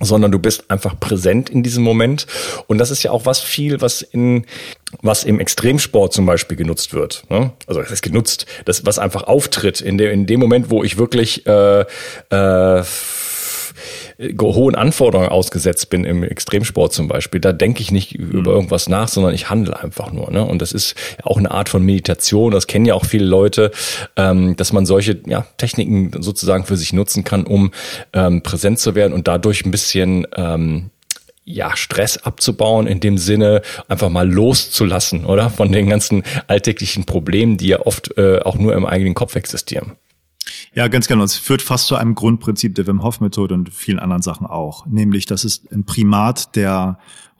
sondern 0.00 0.30
du 0.30 0.38
bist 0.38 0.70
einfach 0.70 0.98
präsent 0.98 1.48
in 1.48 1.62
diesem 1.62 1.82
Moment. 1.82 2.26
Und 2.66 2.78
das 2.78 2.90
ist 2.90 3.02
ja 3.02 3.10
auch 3.10 3.24
was 3.24 3.40
viel, 3.40 3.80
was 3.80 4.02
in 4.02 4.44
was 5.02 5.24
im 5.24 5.40
Extremsport 5.40 6.12
zum 6.12 6.26
Beispiel 6.26 6.56
genutzt 6.56 6.94
wird. 6.94 7.24
Ne? 7.28 7.52
Also 7.66 7.80
es 7.80 7.90
ist 7.90 8.02
genutzt, 8.02 8.46
das 8.66 8.84
was 8.84 8.98
einfach 8.98 9.24
auftritt 9.24 9.80
in 9.80 9.98
dem 9.98 10.10
in 10.10 10.26
dem 10.26 10.40
Moment, 10.40 10.70
wo 10.70 10.84
ich 10.84 10.98
wirklich 10.98 11.46
äh, 11.46 11.80
äh, 11.80 12.82
hohen 14.18 14.74
Anforderungen 14.74 15.28
ausgesetzt 15.28 15.90
bin 15.90 16.04
im 16.04 16.22
Extremsport 16.22 16.92
zum 16.92 17.06
Beispiel, 17.08 17.40
da 17.40 17.52
denke 17.52 17.82
ich 17.82 17.90
nicht 17.90 18.18
mhm. 18.18 18.30
über 18.30 18.52
irgendwas 18.52 18.88
nach, 18.88 19.08
sondern 19.08 19.34
ich 19.34 19.50
handle 19.50 19.78
einfach 19.78 20.12
nur. 20.12 20.30
Ne? 20.30 20.44
Und 20.44 20.62
das 20.62 20.72
ist 20.72 20.94
auch 21.22 21.36
eine 21.36 21.50
Art 21.50 21.68
von 21.68 21.82
Meditation. 21.82 22.52
Das 22.52 22.66
kennen 22.66 22.86
ja 22.86 22.94
auch 22.94 23.04
viele 23.04 23.26
Leute, 23.26 23.70
ähm, 24.16 24.56
dass 24.56 24.72
man 24.72 24.86
solche 24.86 25.20
ja, 25.26 25.46
Techniken 25.58 26.22
sozusagen 26.22 26.64
für 26.64 26.76
sich 26.76 26.92
nutzen 26.92 27.24
kann, 27.24 27.44
um 27.44 27.72
ähm, 28.12 28.42
präsent 28.42 28.78
zu 28.78 28.94
werden 28.94 29.12
und 29.12 29.28
dadurch 29.28 29.66
ein 29.66 29.70
bisschen 29.70 30.26
ähm, 30.36 30.90
ja, 31.44 31.76
Stress 31.76 32.18
abzubauen, 32.18 32.86
in 32.86 33.00
dem 33.00 33.18
Sinne 33.18 33.62
einfach 33.86 34.08
mal 34.08 34.28
loszulassen, 34.28 35.24
oder? 35.24 35.48
Von 35.48 35.70
den 35.70 35.88
ganzen 35.88 36.24
alltäglichen 36.48 37.04
Problemen, 37.04 37.56
die 37.56 37.68
ja 37.68 37.80
oft 37.80 38.18
äh, 38.18 38.40
auch 38.40 38.56
nur 38.56 38.74
im 38.74 38.84
eigenen 38.84 39.14
Kopf 39.14 39.36
existieren. 39.36 39.92
Ja, 40.74 40.88
ganz 40.88 41.08
genau. 41.08 41.24
Es 41.24 41.36
führt 41.36 41.62
fast 41.62 41.86
zu 41.86 41.96
einem 41.96 42.14
Grundprinzip 42.14 42.74
der 42.74 42.86
Wim 42.86 43.02
Hof 43.02 43.20
Methode 43.20 43.54
und 43.54 43.72
vielen 43.72 43.98
anderen 43.98 44.22
Sachen 44.22 44.46
auch. 44.46 44.86
Nämlich, 44.86 45.26
dass 45.26 45.44
es 45.44 45.62
ein 45.72 45.84
Primat 45.84 46.54
der 46.56 46.98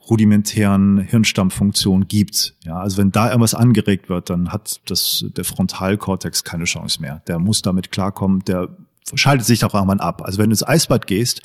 rudimentären 0.09 0.99
Hirnstammfunktion 0.99 2.07
gibt. 2.09 2.55
Ja, 2.65 2.79
also 2.79 2.99
wenn 2.99 3.11
da 3.11 3.29
irgendwas 3.29 3.55
angeregt 3.55 4.09
wird, 4.09 4.31
dann 4.31 4.53
hat 4.53 4.81
das, 4.87 5.25
der 5.37 5.45
Frontalkortex 5.45 6.45
keine 6.45 6.65
Chance 6.65 7.01
mehr. 7.01 7.23
Der 7.27 7.39
muss 7.39 7.63
damit 7.63 7.91
klarkommen, 7.91 8.45
der 8.45 8.69
schaltet 9.15 9.47
sich 9.47 9.61
doch 9.61 9.75
irgendwann 9.75 10.01
ab. 10.01 10.23
Also 10.23 10.39
wenn 10.39 10.51
du 10.51 10.55
ins 10.55 10.67
Eisbad 10.67 11.07
gehst, 11.07 11.43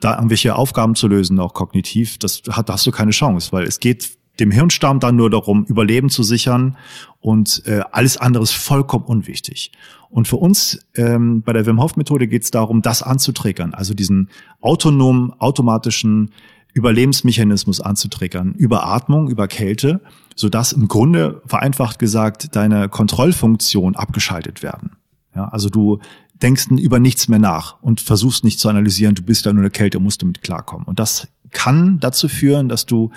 da 0.00 0.16
irgendwelche 0.16 0.54
Aufgaben 0.54 0.94
zu 0.94 1.08
lösen, 1.08 1.38
auch 1.40 1.54
kognitiv, 1.54 2.18
das 2.18 2.42
hat, 2.50 2.68
da 2.68 2.74
hast 2.74 2.86
du 2.86 2.90
keine 2.90 3.12
Chance, 3.12 3.52
weil 3.52 3.64
es 3.64 3.80
geht 3.80 4.19
dem 4.40 4.50
Hirnstamm 4.50 5.00
dann 5.00 5.16
nur 5.16 5.30
darum, 5.30 5.64
Überleben 5.64 6.10
zu 6.10 6.22
sichern 6.22 6.76
und 7.20 7.62
äh, 7.66 7.82
alles 7.92 8.16
andere 8.16 8.42
ist 8.42 8.52
vollkommen 8.52 9.04
unwichtig. 9.04 9.72
Und 10.08 10.26
für 10.26 10.36
uns 10.36 10.86
ähm, 10.96 11.42
bei 11.42 11.52
der 11.52 11.66
Wim 11.66 11.80
Hof 11.80 11.96
Methode 11.96 12.26
geht 12.26 12.42
es 12.42 12.50
darum, 12.50 12.82
das 12.82 13.02
anzutriggern, 13.02 13.74
also 13.74 13.94
diesen 13.94 14.28
autonomen, 14.60 15.32
automatischen 15.38 16.30
Überlebensmechanismus 16.72 17.80
anzutriggern, 17.80 18.54
über 18.54 18.86
Atmung, 18.86 19.28
über 19.28 19.48
Kälte, 19.48 20.00
sodass 20.36 20.72
im 20.72 20.88
Grunde 20.88 21.42
vereinfacht 21.46 21.98
gesagt 21.98 22.54
deine 22.56 22.88
Kontrollfunktion 22.88 23.96
abgeschaltet 23.96 24.62
werden. 24.62 24.92
Ja, 25.34 25.48
also 25.48 25.68
du 25.68 26.00
denkst 26.42 26.68
über 26.70 26.98
nichts 26.98 27.28
mehr 27.28 27.38
nach 27.38 27.80
und 27.82 28.00
versuchst 28.00 28.44
nicht 28.44 28.58
zu 28.58 28.68
analysieren, 28.68 29.14
du 29.14 29.22
bist 29.22 29.46
da 29.46 29.52
nur 29.52 29.62
eine 29.62 29.70
Kälte, 29.70 30.00
musst 30.00 30.22
damit 30.22 30.42
klarkommen. 30.42 30.86
Und 30.86 30.98
das 30.98 31.28
kann 31.50 32.00
dazu 32.00 32.28
führen, 32.28 32.68
dass 32.68 32.86
du 32.86 33.10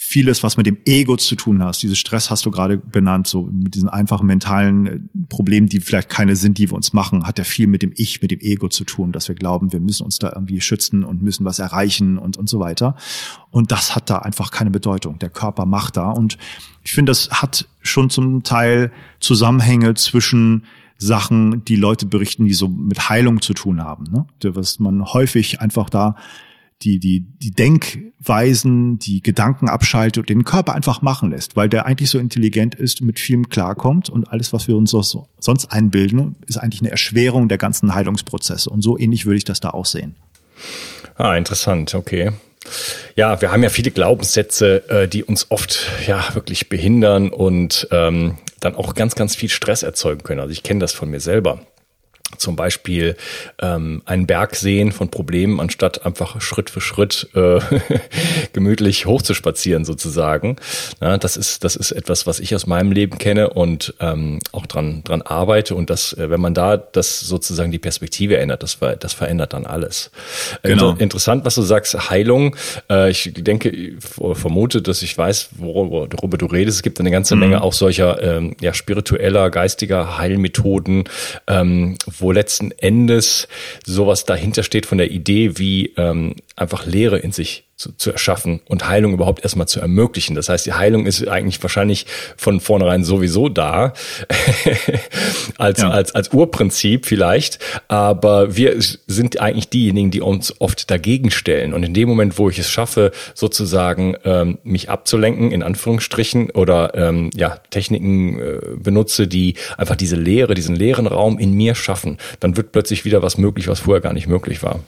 vieles, 0.00 0.44
was 0.44 0.56
mit 0.56 0.64
dem 0.64 0.78
Ego 0.84 1.16
zu 1.16 1.34
tun 1.34 1.60
hast. 1.60 1.82
Dieses 1.82 1.98
Stress 1.98 2.30
hast 2.30 2.46
du 2.46 2.52
gerade 2.52 2.78
benannt, 2.78 3.26
so 3.26 3.50
mit 3.52 3.74
diesen 3.74 3.88
einfachen 3.88 4.28
mentalen 4.28 4.86
äh, 4.86 5.00
Problemen, 5.28 5.66
die 5.66 5.80
vielleicht 5.80 6.08
keine 6.08 6.36
sind, 6.36 6.56
die 6.56 6.70
wir 6.70 6.76
uns 6.76 6.92
machen, 6.92 7.26
hat 7.26 7.38
ja 7.38 7.44
viel 7.44 7.66
mit 7.66 7.82
dem 7.82 7.92
Ich, 7.96 8.22
mit 8.22 8.30
dem 8.30 8.38
Ego 8.38 8.68
zu 8.68 8.84
tun, 8.84 9.10
dass 9.10 9.26
wir 9.26 9.34
glauben, 9.34 9.72
wir 9.72 9.80
müssen 9.80 10.04
uns 10.04 10.18
da 10.18 10.32
irgendwie 10.32 10.60
schützen 10.60 11.02
und 11.02 11.20
müssen 11.20 11.44
was 11.44 11.58
erreichen 11.58 12.16
und, 12.16 12.36
und 12.36 12.48
so 12.48 12.60
weiter. 12.60 12.94
Und 13.50 13.72
das 13.72 13.96
hat 13.96 14.08
da 14.08 14.18
einfach 14.18 14.52
keine 14.52 14.70
Bedeutung. 14.70 15.18
Der 15.18 15.30
Körper 15.30 15.66
macht 15.66 15.96
da. 15.96 16.10
Und 16.10 16.38
ich 16.84 16.92
finde, 16.92 17.10
das 17.10 17.30
hat 17.30 17.66
schon 17.82 18.08
zum 18.08 18.44
Teil 18.44 18.92
Zusammenhänge 19.18 19.94
zwischen 19.94 20.62
Sachen, 20.96 21.64
die 21.64 21.76
Leute 21.76 22.06
berichten, 22.06 22.44
die 22.44 22.54
so 22.54 22.68
mit 22.68 23.08
Heilung 23.08 23.42
zu 23.42 23.52
tun 23.52 23.82
haben. 23.82 24.04
Ne? 24.12 24.26
Was 24.54 24.78
man 24.78 25.04
häufig 25.04 25.60
einfach 25.60 25.90
da 25.90 26.14
die, 26.82 26.98
die, 26.98 27.20
die 27.20 27.50
Denkweisen, 27.50 28.98
die 28.98 29.22
Gedanken 29.22 29.68
abschaltet 29.68 30.18
und 30.18 30.28
den 30.28 30.44
Körper 30.44 30.74
einfach 30.74 31.02
machen 31.02 31.30
lässt, 31.30 31.56
weil 31.56 31.68
der 31.68 31.86
eigentlich 31.86 32.10
so 32.10 32.18
intelligent 32.18 32.74
ist 32.74 33.00
mit 33.00 33.18
vielem 33.18 33.48
klarkommt 33.48 34.10
und 34.10 34.30
alles, 34.30 34.52
was 34.52 34.68
wir 34.68 34.76
uns 34.76 34.90
so, 34.90 35.28
sonst 35.38 35.72
einbilden, 35.72 36.36
ist 36.46 36.56
eigentlich 36.56 36.80
eine 36.80 36.90
Erschwerung 36.90 37.48
der 37.48 37.58
ganzen 37.58 37.94
Heilungsprozesse. 37.94 38.70
Und 38.70 38.82
so 38.82 38.98
ähnlich 38.98 39.26
würde 39.26 39.38
ich 39.38 39.44
das 39.44 39.60
da 39.60 39.70
auch 39.70 39.86
sehen. 39.86 40.14
Ah, 41.16 41.36
interessant, 41.36 41.94
okay. 41.94 42.32
Ja, 43.16 43.40
wir 43.40 43.50
haben 43.50 43.62
ja 43.62 43.70
viele 43.70 43.90
Glaubenssätze, 43.90 44.88
äh, 44.88 45.08
die 45.08 45.24
uns 45.24 45.50
oft 45.50 45.90
ja 46.06 46.34
wirklich 46.34 46.68
behindern 46.68 47.30
und 47.30 47.88
ähm, 47.90 48.38
dann 48.60 48.74
auch 48.76 48.94
ganz, 48.94 49.14
ganz 49.14 49.34
viel 49.34 49.48
Stress 49.48 49.82
erzeugen 49.82 50.22
können. 50.22 50.40
Also 50.40 50.52
ich 50.52 50.62
kenne 50.62 50.80
das 50.80 50.92
von 50.92 51.10
mir 51.10 51.20
selber 51.20 51.60
zum 52.36 52.56
Beispiel 52.56 53.16
ähm, 53.60 54.02
einen 54.04 54.26
Berg 54.26 54.54
sehen 54.54 54.92
von 54.92 55.10
Problemen, 55.10 55.60
anstatt 55.60 56.04
einfach 56.04 56.40
Schritt 56.40 56.70
für 56.70 56.80
Schritt 56.80 57.28
äh, 57.34 57.60
gemütlich 58.52 59.06
hochzuspazieren 59.06 59.84
sozusagen. 59.84 60.56
Ja, 61.00 61.16
das 61.18 61.36
ist 61.36 61.64
das 61.64 61.74
ist 61.76 61.92
etwas, 61.92 62.26
was 62.26 62.40
ich 62.40 62.54
aus 62.54 62.66
meinem 62.66 62.92
Leben 62.92 63.18
kenne 63.18 63.50
und 63.50 63.94
ähm, 64.00 64.40
auch 64.52 64.66
dran 64.66 65.02
dran 65.04 65.22
arbeite. 65.22 65.74
Und 65.74 65.90
das, 65.90 66.12
äh, 66.12 66.30
wenn 66.30 66.40
man 66.40 66.54
da 66.54 66.76
das 66.76 67.20
sozusagen 67.20 67.72
die 67.72 67.78
Perspektive 67.78 68.36
ändert, 68.36 68.62
das 68.62 68.78
das 69.00 69.12
verändert 69.12 69.52
dann 69.52 69.66
alles. 69.66 70.10
Äh, 70.62 70.68
genau. 70.68 70.90
Inter 70.90 71.08
interessant, 71.08 71.44
was 71.44 71.54
du 71.54 71.62
sagst, 71.62 72.10
Heilung. 72.10 72.54
Äh, 72.90 73.10
ich 73.10 73.32
denke, 73.34 73.94
vermute, 73.98 74.82
dass 74.82 75.02
ich 75.02 75.16
weiß, 75.16 75.50
worüber 75.56 76.36
du 76.36 76.46
redest. 76.46 76.76
Es 76.76 76.82
gibt 76.82 77.00
eine 77.00 77.10
ganze 77.10 77.34
mhm. 77.34 77.40
Menge 77.40 77.62
auch 77.62 77.72
solcher 77.72 78.22
ähm, 78.22 78.54
ja 78.60 78.74
spiritueller, 78.74 79.50
geistiger 79.50 80.18
Heilmethoden. 80.18 81.04
Ähm, 81.46 81.96
wo 82.20 82.32
letzten 82.32 82.72
Endes 82.72 83.48
sowas 83.84 84.24
dahinter 84.24 84.62
steht 84.62 84.86
von 84.86 84.98
der 84.98 85.10
Idee, 85.10 85.58
wie 85.58 85.94
ähm, 85.96 86.36
einfach 86.56 86.86
Lehre 86.86 87.18
in 87.18 87.32
sich 87.32 87.67
zu, 87.78 87.92
zu 87.92 88.10
erschaffen 88.10 88.60
und 88.66 88.88
Heilung 88.88 89.12
überhaupt 89.12 89.44
erstmal 89.44 89.68
zu 89.68 89.80
ermöglichen. 89.80 90.34
Das 90.34 90.48
heißt, 90.48 90.66
die 90.66 90.72
Heilung 90.72 91.06
ist 91.06 91.26
eigentlich 91.28 91.62
wahrscheinlich 91.62 92.06
von 92.36 92.58
vornherein 92.60 93.04
sowieso 93.04 93.48
da, 93.48 93.92
als, 95.58 95.80
ja. 95.80 95.90
als, 95.90 96.12
als 96.12 96.32
Urprinzip 96.32 97.06
vielleicht, 97.06 97.60
aber 97.86 98.56
wir 98.56 98.74
sind 99.06 99.40
eigentlich 99.40 99.68
diejenigen, 99.68 100.10
die 100.10 100.20
uns 100.20 100.60
oft 100.60 100.90
dagegen 100.90 101.30
stellen. 101.30 101.72
Und 101.72 101.84
in 101.84 101.94
dem 101.94 102.08
Moment, 102.08 102.36
wo 102.36 102.50
ich 102.50 102.58
es 102.58 102.68
schaffe, 102.68 103.12
sozusagen 103.34 104.16
ähm, 104.24 104.58
mich 104.64 104.90
abzulenken, 104.90 105.52
in 105.52 105.62
Anführungsstrichen, 105.62 106.50
oder 106.50 106.96
ähm, 106.96 107.30
ja, 107.36 107.58
Techniken 107.70 108.40
äh, 108.40 108.58
benutze, 108.76 109.28
die 109.28 109.54
einfach 109.76 109.94
diese 109.94 110.16
Leere, 110.16 110.54
diesen 110.54 110.74
leeren 110.74 111.06
Raum 111.06 111.38
in 111.38 111.52
mir 111.52 111.76
schaffen, 111.76 112.18
dann 112.40 112.56
wird 112.56 112.72
plötzlich 112.72 113.04
wieder 113.04 113.22
was 113.22 113.38
möglich, 113.38 113.68
was 113.68 113.80
vorher 113.80 114.00
gar 114.00 114.14
nicht 114.14 114.26
möglich 114.26 114.64
war. 114.64 114.80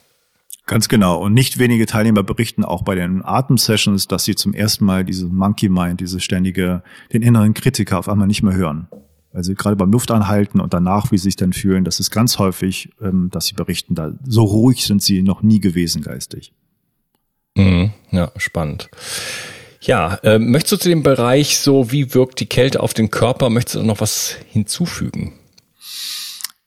Ganz 0.70 0.86
genau. 0.86 1.20
Und 1.20 1.34
nicht 1.34 1.58
wenige 1.58 1.84
Teilnehmer 1.84 2.22
berichten 2.22 2.64
auch 2.64 2.82
bei 2.82 2.94
den 2.94 3.24
Atemsessions, 3.24 4.06
dass 4.06 4.22
sie 4.22 4.36
zum 4.36 4.54
ersten 4.54 4.84
Mal 4.84 5.04
diese 5.04 5.26
Monkey 5.26 5.68
Mind, 5.68 5.98
diese 5.98 6.20
ständige, 6.20 6.84
den 7.12 7.22
inneren 7.22 7.54
Kritiker 7.54 7.98
auf 7.98 8.08
einmal 8.08 8.28
nicht 8.28 8.44
mehr 8.44 8.54
hören. 8.54 8.86
Also 9.32 9.52
gerade 9.54 9.74
beim 9.74 9.90
Luftanhalten 9.90 10.60
und 10.60 10.72
danach, 10.72 11.10
wie 11.10 11.18
sie 11.18 11.24
sich 11.24 11.34
dann 11.34 11.52
fühlen, 11.52 11.82
das 11.82 11.98
ist 11.98 12.12
ganz 12.12 12.38
häufig, 12.38 12.90
ähm, 13.02 13.30
dass 13.32 13.46
sie 13.46 13.54
berichten, 13.54 13.96
da 13.96 14.12
so 14.24 14.44
ruhig 14.44 14.84
sind 14.84 15.02
sie 15.02 15.22
noch 15.22 15.42
nie 15.42 15.58
gewesen 15.58 16.02
geistig. 16.02 16.52
Mhm, 17.56 17.90
ja, 18.12 18.30
spannend. 18.36 18.90
Ja, 19.80 20.20
äh, 20.22 20.38
möchtest 20.38 20.74
du 20.74 20.76
zu 20.76 20.88
dem 20.88 21.02
Bereich 21.02 21.58
so, 21.58 21.90
wie 21.90 22.14
wirkt 22.14 22.38
die 22.38 22.46
Kälte 22.46 22.78
auf 22.78 22.94
den 22.94 23.10
Körper, 23.10 23.50
möchtest 23.50 23.74
du 23.74 23.82
noch 23.82 24.00
was 24.00 24.36
hinzufügen? 24.46 25.32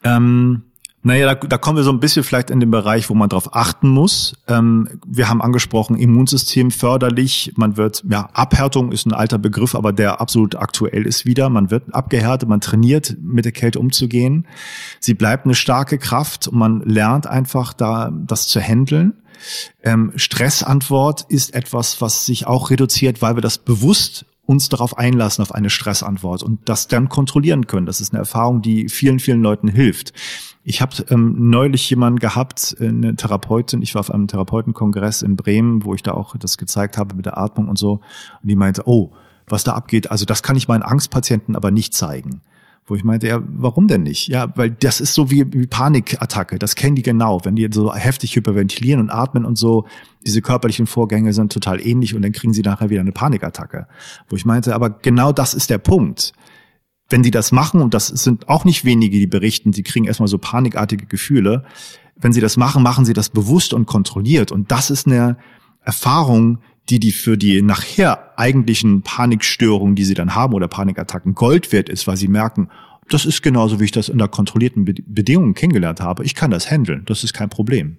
Ähm, 0.03 0.63
naja, 1.03 1.35
da, 1.35 1.47
da 1.47 1.57
kommen 1.57 1.75
wir 1.75 1.83
so 1.83 1.91
ein 1.91 1.99
bisschen 1.99 2.23
vielleicht 2.23 2.49
in 2.49 2.61
den 2.61 2.71
Bereich, 2.71 3.09
wo 3.09 3.13
man 3.13 3.27
darauf 3.27 3.55
achten 3.55 3.89
muss. 3.89 4.33
Ähm, 4.47 4.87
wir 5.05 5.27
haben 5.27 5.41
angesprochen, 5.41 5.97
Immunsystem 5.97 6.71
förderlich. 6.71 7.53
Man 7.57 7.75
wird, 7.75 8.03
ja, 8.09 8.29
Abhärtung 8.33 8.93
ist 8.93 9.05
ein 9.05 9.11
alter 9.11 9.37
Begriff, 9.37 9.75
aber 9.75 9.91
der 9.91 10.21
absolut 10.21 10.55
aktuell 10.55 11.05
ist 11.05 11.25
wieder. 11.25 11.49
Man 11.49 11.71
wird 11.71 11.93
abgehärtet, 11.93 12.47
man 12.47 12.61
trainiert, 12.61 13.17
mit 13.21 13.43
der 13.43 13.51
Kälte 13.51 13.79
umzugehen. 13.79 14.47
Sie 15.01 15.13
bleibt 15.13 15.45
eine 15.45 15.55
starke 15.55 15.97
Kraft 15.97 16.47
und 16.47 16.57
man 16.57 16.81
lernt 16.81 17.27
einfach 17.27 17.73
da, 17.73 18.09
das 18.25 18.47
zu 18.47 18.61
handeln. 18.61 19.13
Ähm, 19.83 20.13
Stressantwort 20.15 21.25
ist 21.27 21.53
etwas, 21.53 21.99
was 21.99 22.25
sich 22.25 22.47
auch 22.47 22.69
reduziert, 22.69 23.21
weil 23.21 23.35
wir 23.35 23.41
das 23.41 23.57
bewusst 23.57 24.25
uns 24.45 24.69
darauf 24.69 24.97
einlassen, 24.97 25.41
auf 25.41 25.53
eine 25.53 25.69
Stressantwort 25.69 26.43
und 26.43 26.67
das 26.69 26.87
dann 26.87 27.09
kontrollieren 27.09 27.67
können. 27.67 27.85
Das 27.85 28.01
ist 28.01 28.13
eine 28.13 28.19
Erfahrung, 28.19 28.61
die 28.61 28.89
vielen, 28.89 29.19
vielen 29.19 29.41
Leuten 29.41 29.67
hilft. 29.67 30.13
Ich 30.65 30.81
habe 30.81 30.95
ähm, 31.09 31.49
neulich 31.49 31.89
jemanden 31.89 32.19
gehabt, 32.19 32.77
äh, 32.79 32.87
eine 32.87 33.15
Therapeutin, 33.15 33.81
ich 33.81 33.95
war 33.95 33.99
auf 33.99 34.11
einem 34.11 34.27
Therapeutenkongress 34.27 35.21
in 35.21 35.35
Bremen, 35.35 35.83
wo 35.83 35.93
ich 35.93 36.03
da 36.03 36.13
auch 36.13 36.35
das 36.37 36.57
gezeigt 36.57 36.97
habe 36.97 37.15
mit 37.15 37.25
der 37.25 37.37
Atmung 37.37 37.67
und 37.67 37.77
so. 37.77 37.93
Und 38.41 38.49
die 38.49 38.55
meinte, 38.55 38.83
oh, 38.85 39.11
was 39.47 39.63
da 39.63 39.73
abgeht, 39.73 40.09
also 40.09 40.25
das 40.25 40.41
kann 40.41 40.55
ich 40.55 40.69
meinen 40.69 40.83
Angstpatienten 40.83 41.55
aber 41.55 41.69
nicht 41.69 41.93
zeigen. 41.93 42.41
Wo 42.85 42.95
ich 42.95 43.03
meinte, 43.05 43.27
ja, 43.27 43.41
warum 43.45 43.87
denn 43.87 44.03
nicht? 44.03 44.27
Ja, 44.27 44.51
weil 44.57 44.69
das 44.69 44.99
ist 44.99 45.13
so 45.13 45.31
wie, 45.31 45.45
wie 45.53 45.67
Panikattacke, 45.67 46.59
das 46.59 46.75
kennen 46.75 46.95
die 46.95 47.01
genau. 47.01 47.39
Wenn 47.43 47.55
die 47.55 47.69
so 47.71 47.93
heftig 47.93 48.35
hyperventilieren 48.35 48.99
und 48.99 49.09
atmen 49.09 49.45
und 49.45 49.57
so, 49.57 49.85
diese 50.25 50.41
körperlichen 50.41 50.85
Vorgänge 50.85 51.31
sind 51.31 51.53
total 51.53 51.85
ähnlich 51.85 52.13
und 52.13 52.21
dann 52.23 52.33
kriegen 52.33 52.53
sie 52.53 52.61
nachher 52.61 52.89
wieder 52.89 52.99
eine 52.99 53.13
Panikattacke. 53.13 53.87
Wo 54.27 54.35
ich 54.35 54.45
meinte, 54.45 54.75
aber 54.75 54.89
genau 54.89 55.31
das 55.31 55.53
ist 55.53 55.69
der 55.69 55.77
Punkt 55.77 56.33
wenn 57.09 57.23
die 57.23 57.31
das 57.31 57.51
machen, 57.51 57.81
und 57.81 57.93
das 57.93 58.07
sind 58.07 58.49
auch 58.49 58.65
nicht 58.65 58.85
wenige, 58.85 59.19
die 59.19 59.27
berichten, 59.27 59.71
die 59.71 59.83
kriegen 59.83 60.05
erstmal 60.05 60.27
so 60.27 60.37
panikartige 60.37 61.05
Gefühle, 61.05 61.63
wenn 62.15 62.33
sie 62.33 62.41
das 62.41 62.57
machen, 62.57 62.83
machen 62.83 63.05
sie 63.05 63.13
das 63.13 63.29
bewusst 63.29 63.73
und 63.73 63.85
kontrolliert. 63.85 64.51
Und 64.51 64.71
das 64.71 64.89
ist 64.89 65.07
eine 65.07 65.37
Erfahrung, 65.81 66.59
die 66.89 66.99
die 66.99 67.11
für 67.11 67.37
die 67.37 67.61
nachher 67.61 68.37
eigentlichen 68.37 69.01
Panikstörungen, 69.01 69.95
die 69.95 70.03
sie 70.03 70.13
dann 70.13 70.35
haben 70.35 70.53
oder 70.53 70.67
Panikattacken 70.67 71.33
Gold 71.33 71.71
wert 71.71 71.89
ist, 71.89 72.07
weil 72.07 72.17
sie 72.17 72.27
merken, 72.27 72.69
das 73.09 73.25
ist 73.25 73.41
genauso, 73.41 73.79
wie 73.79 73.85
ich 73.85 73.91
das 73.91 74.09
unter 74.09 74.27
kontrollierten 74.27 74.85
Bedingungen 74.85 75.53
kennengelernt 75.53 76.01
habe. 76.01 76.23
Ich 76.23 76.35
kann 76.35 76.51
das 76.51 76.69
handeln. 76.69 77.03
Das 77.05 77.23
ist 77.23 77.33
kein 77.33 77.49
Problem. 77.49 77.97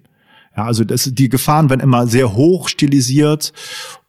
Ja, 0.55 0.65
also 0.65 0.83
das, 0.83 1.11
die 1.13 1.29
Gefahren 1.29 1.69
werden 1.69 1.81
immer 1.81 2.07
sehr 2.07 2.33
hoch 2.33 2.69
stilisiert 2.69 3.51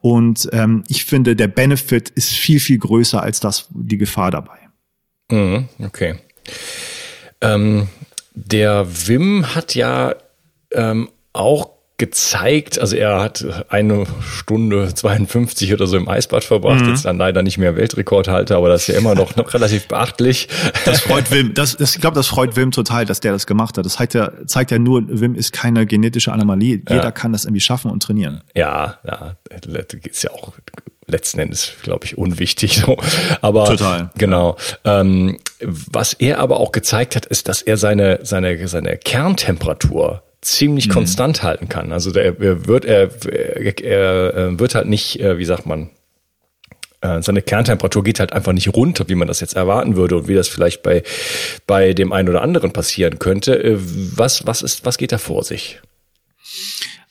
und 0.00 0.48
ähm, 0.52 0.84
ich 0.88 1.04
finde, 1.04 1.34
der 1.34 1.48
Benefit 1.48 2.08
ist 2.10 2.32
viel, 2.32 2.60
viel 2.60 2.78
größer 2.78 3.20
als 3.20 3.40
das, 3.40 3.68
die 3.74 3.98
Gefahr 3.98 4.30
dabei. 4.30 4.65
Mhm, 5.30 5.68
okay. 5.84 6.16
Ähm, 7.40 7.88
der 8.34 8.86
Wim 9.08 9.54
hat 9.54 9.74
ja 9.74 10.14
ähm, 10.72 11.08
auch 11.32 11.70
gezeigt, 11.98 12.78
also 12.78 12.94
er 12.94 13.22
hat 13.22 13.44
eine 13.70 14.04
Stunde 14.20 14.92
52 14.92 15.72
oder 15.72 15.86
so 15.86 15.96
im 15.96 16.08
Eisbad 16.08 16.44
verbracht, 16.44 16.82
mhm. 16.82 16.90
jetzt 16.90 17.06
dann 17.06 17.16
leider 17.16 17.42
nicht 17.42 17.56
mehr 17.56 17.74
Weltrekordhalter, 17.74 18.58
aber 18.58 18.68
das 18.68 18.82
ist 18.82 18.88
ja 18.88 19.00
immer 19.00 19.14
noch, 19.14 19.34
noch 19.36 19.54
relativ 19.54 19.88
beachtlich. 19.88 20.48
Das 20.84 21.00
freut 21.00 21.30
Wim, 21.30 21.54
das, 21.54 21.76
das, 21.76 21.94
ich 21.94 22.00
glaube, 22.02 22.14
das 22.14 22.26
freut 22.26 22.54
Wim 22.54 22.70
total, 22.70 23.06
dass 23.06 23.20
der 23.20 23.32
das 23.32 23.46
gemacht 23.46 23.78
hat. 23.78 23.86
Das 23.86 23.94
zeigt 23.94 24.12
ja, 24.12 24.30
zeigt 24.46 24.72
ja 24.72 24.78
nur, 24.78 25.04
Wim 25.08 25.34
ist 25.34 25.54
keine 25.54 25.86
genetische 25.86 26.32
Anomalie. 26.32 26.82
Jeder 26.86 27.02
ja. 27.02 27.10
kann 27.10 27.32
das 27.32 27.46
irgendwie 27.46 27.60
schaffen 27.60 27.90
und 27.90 28.02
trainieren. 28.02 28.42
Ja, 28.54 28.98
ja, 29.02 29.36
ist 30.04 30.22
ja 30.22 30.30
auch 30.32 30.52
letzten 31.06 31.40
Endes, 31.40 31.72
glaube 31.82 32.04
ich, 32.04 32.18
unwichtig. 32.18 32.76
So. 32.76 32.96
Aber 33.40 33.64
Total. 33.66 34.10
genau. 34.16 34.56
Ähm, 34.84 35.38
was 35.60 36.12
er 36.14 36.38
aber 36.38 36.60
auch 36.60 36.72
gezeigt 36.72 37.16
hat, 37.16 37.26
ist, 37.26 37.48
dass 37.48 37.62
er 37.62 37.76
seine 37.76 38.20
seine 38.22 38.68
seine 38.68 38.96
Kerntemperatur 38.98 40.22
ziemlich 40.42 40.88
mhm. 40.88 40.92
konstant 40.92 41.42
halten 41.42 41.68
kann. 41.68 41.92
Also 41.92 42.10
der, 42.10 42.24
er 42.24 42.66
wird 42.66 42.84
er, 42.84 43.10
er, 43.82 44.58
wird 44.58 44.74
halt 44.74 44.86
nicht, 44.86 45.20
äh, 45.20 45.38
wie 45.38 45.44
sagt 45.44 45.66
man, 45.66 45.90
äh, 47.00 47.22
seine 47.22 47.42
Kerntemperatur 47.42 48.04
geht 48.04 48.20
halt 48.20 48.32
einfach 48.32 48.52
nicht 48.52 48.74
runter, 48.74 49.08
wie 49.08 49.14
man 49.14 49.28
das 49.28 49.40
jetzt 49.40 49.56
erwarten 49.56 49.96
würde 49.96 50.16
und 50.16 50.28
wie 50.28 50.34
das 50.34 50.48
vielleicht 50.48 50.82
bei 50.82 51.02
bei 51.66 51.92
dem 51.92 52.12
einen 52.12 52.28
oder 52.28 52.42
anderen 52.42 52.72
passieren 52.72 53.18
könnte. 53.18 53.62
Äh, 53.62 53.78
was 53.78 54.46
was 54.46 54.62
ist 54.62 54.84
was 54.84 54.98
geht 54.98 55.12
da 55.12 55.18
vor 55.18 55.44
sich? 55.44 55.80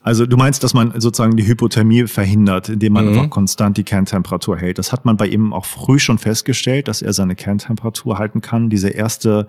Also 0.06 0.28
du 0.28 0.38
meinst, 0.38 0.64
dass 0.64 0.76
man 0.76 1.02
sozusagen 1.02 1.36
die 1.36 1.48
Hypothermie 1.48 2.06
verhindert, 2.06 2.70
indem 2.70 2.94
man 2.94 3.06
mhm. 3.06 3.14
einfach 3.14 3.30
konstant 3.32 3.76
die 3.76 3.84
Kerntemperatur 3.84 4.56
hält. 4.56 4.78
Das 4.78 4.92
hat 4.92 5.04
man 5.04 5.18
bei 5.18 5.26
ihm 5.26 5.52
auch 5.52 5.66
früh 5.66 5.98
schon 5.98 6.20
festgestellt, 6.20 6.88
dass 6.88 7.02
er 7.02 7.12
seine 7.12 7.36
Kerntemperatur 7.36 8.20
halten 8.20 8.40
kann. 8.40 8.70
Diese 8.70 8.90
erste 8.90 9.48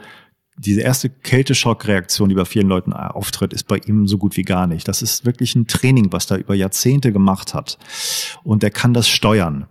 diese 0.59 0.81
erste 0.81 1.11
Kälteschockreaktion, 1.11 2.31
die 2.31 2.35
bei 2.35 2.47
vielen 2.47 2.69
Leuten 2.69 2.95
auftritt, 2.95 3.53
ist 3.53 3.69
bei 3.69 3.77
ihm 3.77 4.09
so 4.09 4.17
gut 4.17 4.39
wie 4.39 4.45
gar 4.45 4.67
nicht. 4.67 4.89
Das 4.89 5.03
ist 5.03 5.27
wirklich 5.27 5.55
ein 5.55 5.67
Training, 5.67 6.11
was 6.11 6.31
er 6.31 6.39
über 6.39 6.55
Jahrzehnte 6.55 7.13
gemacht 7.13 7.53
hat. 7.53 7.77
Und 8.43 8.65
er 8.65 8.71
kann 8.71 8.95
das 8.95 9.11
steuern. 9.11 9.67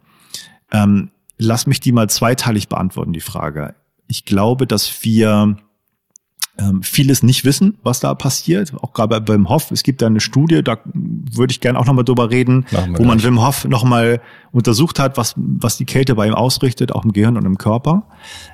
Ähm, 0.72 1.10
lass 1.40 1.66
mich 1.66 1.80
die 1.80 1.94
mal 1.94 2.08
zweiteilig 2.12 2.70
beantworten, 2.70 3.14
die 3.14 3.22
Frage. 3.22 3.74
Ich 4.06 4.26
glaube, 4.26 4.68
dass 4.68 5.04
wir 5.04 5.58
ähm, 6.58 6.84
vieles 6.84 7.24
nicht 7.24 7.44
wissen, 7.44 7.78
was 7.84 8.00
da 8.00 8.14
passiert. 8.16 8.74
Auch 8.82 8.94
gerade 8.94 9.20
beim 9.22 9.50
Hoff, 9.50 9.72
es 9.72 9.84
gibt 9.84 10.02
da 10.02 10.08
eine 10.08 10.20
Studie, 10.20 10.64
da 10.64 10.78
würde 10.94 11.52
ich 11.52 11.60
gerne 11.60 11.78
auch 11.78 11.86
nochmal 11.86 12.06
drüber 12.06 12.30
reden, 12.30 12.66
wo 12.98 13.04
man 13.04 13.22
Wim 13.22 13.46
Hof 13.46 13.66
nochmal 13.66 14.22
untersucht 14.52 15.00
hat, 15.00 15.18
was, 15.18 15.34
was 15.36 15.78
die 15.78 15.86
Kälte 15.86 16.16
bei 16.16 16.28
ihm 16.28 16.34
ausrichtet, 16.34 16.94
auch 16.94 17.04
im 17.04 17.12
Gehirn 17.12 17.38
und 17.38 17.46
im 17.46 17.58
Körper. 17.58 18.08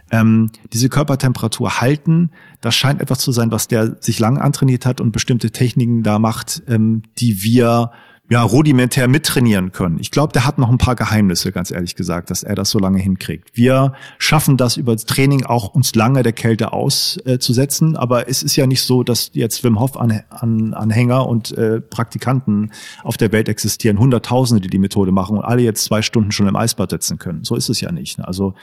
Ähm, 0.09 0.49
diese 0.73 0.89
Körpertemperatur 0.89 1.79
halten, 1.79 2.31
das 2.59 2.75
scheint 2.75 3.01
etwas 3.01 3.19
zu 3.19 3.31
sein, 3.31 3.51
was 3.51 3.67
der 3.67 3.97
sich 4.01 4.19
lange 4.19 4.41
antrainiert 4.41 4.85
hat 4.85 4.99
und 4.99 5.11
bestimmte 5.11 5.51
Techniken 5.51 6.03
da 6.03 6.17
macht, 6.17 6.63
ähm, 6.67 7.03
die 7.19 7.43
wir 7.43 7.91
ja, 8.31 8.43
rudimentär 8.43 9.09
mittrainieren 9.09 9.73
können. 9.73 9.99
Ich 9.99 10.09
glaube, 10.09 10.31
der 10.31 10.45
hat 10.45 10.57
noch 10.57 10.69
ein 10.69 10.77
paar 10.77 10.95
Geheimnisse, 10.95 11.51
ganz 11.51 11.69
ehrlich 11.69 11.97
gesagt, 11.97 12.29
dass 12.29 12.43
er 12.43 12.55
das 12.55 12.69
so 12.69 12.79
lange 12.79 12.97
hinkriegt. 12.97 13.49
Wir 13.55 13.91
schaffen 14.19 14.55
das 14.55 14.77
über 14.77 14.93
das 14.93 15.03
Training 15.03 15.45
auch 15.45 15.73
uns 15.73 15.93
lange 15.95 16.23
der 16.23 16.31
Kälte 16.31 16.71
auszusetzen, 16.71 17.95
äh, 17.95 17.97
aber 17.97 18.29
es 18.29 18.41
ist 18.41 18.55
ja 18.55 18.67
nicht 18.67 18.83
so, 18.83 19.03
dass 19.03 19.31
jetzt 19.33 19.65
Wim 19.65 19.81
Hof 19.81 19.97
-An 19.97 20.23
-An 20.29 20.71
Anhänger 20.71 21.27
und 21.27 21.51
äh, 21.57 21.81
Praktikanten 21.81 22.71
auf 23.03 23.17
der 23.17 23.33
Welt 23.33 23.49
existieren, 23.49 23.99
Hunderttausende, 23.99 24.61
die 24.61 24.69
die 24.69 24.79
Methode 24.79 25.11
machen 25.11 25.37
und 25.37 25.43
alle 25.43 25.63
jetzt 25.63 25.83
zwei 25.83 26.01
Stunden 26.01 26.31
schon 26.31 26.47
im 26.47 26.55
Eisbad 26.55 26.91
sitzen 26.91 27.19
können. 27.19 27.43
So 27.43 27.57
ist 27.57 27.67
es 27.67 27.81
ja 27.81 27.91
nicht. 27.91 28.17
Ne? 28.17 28.25
Also 28.25 28.53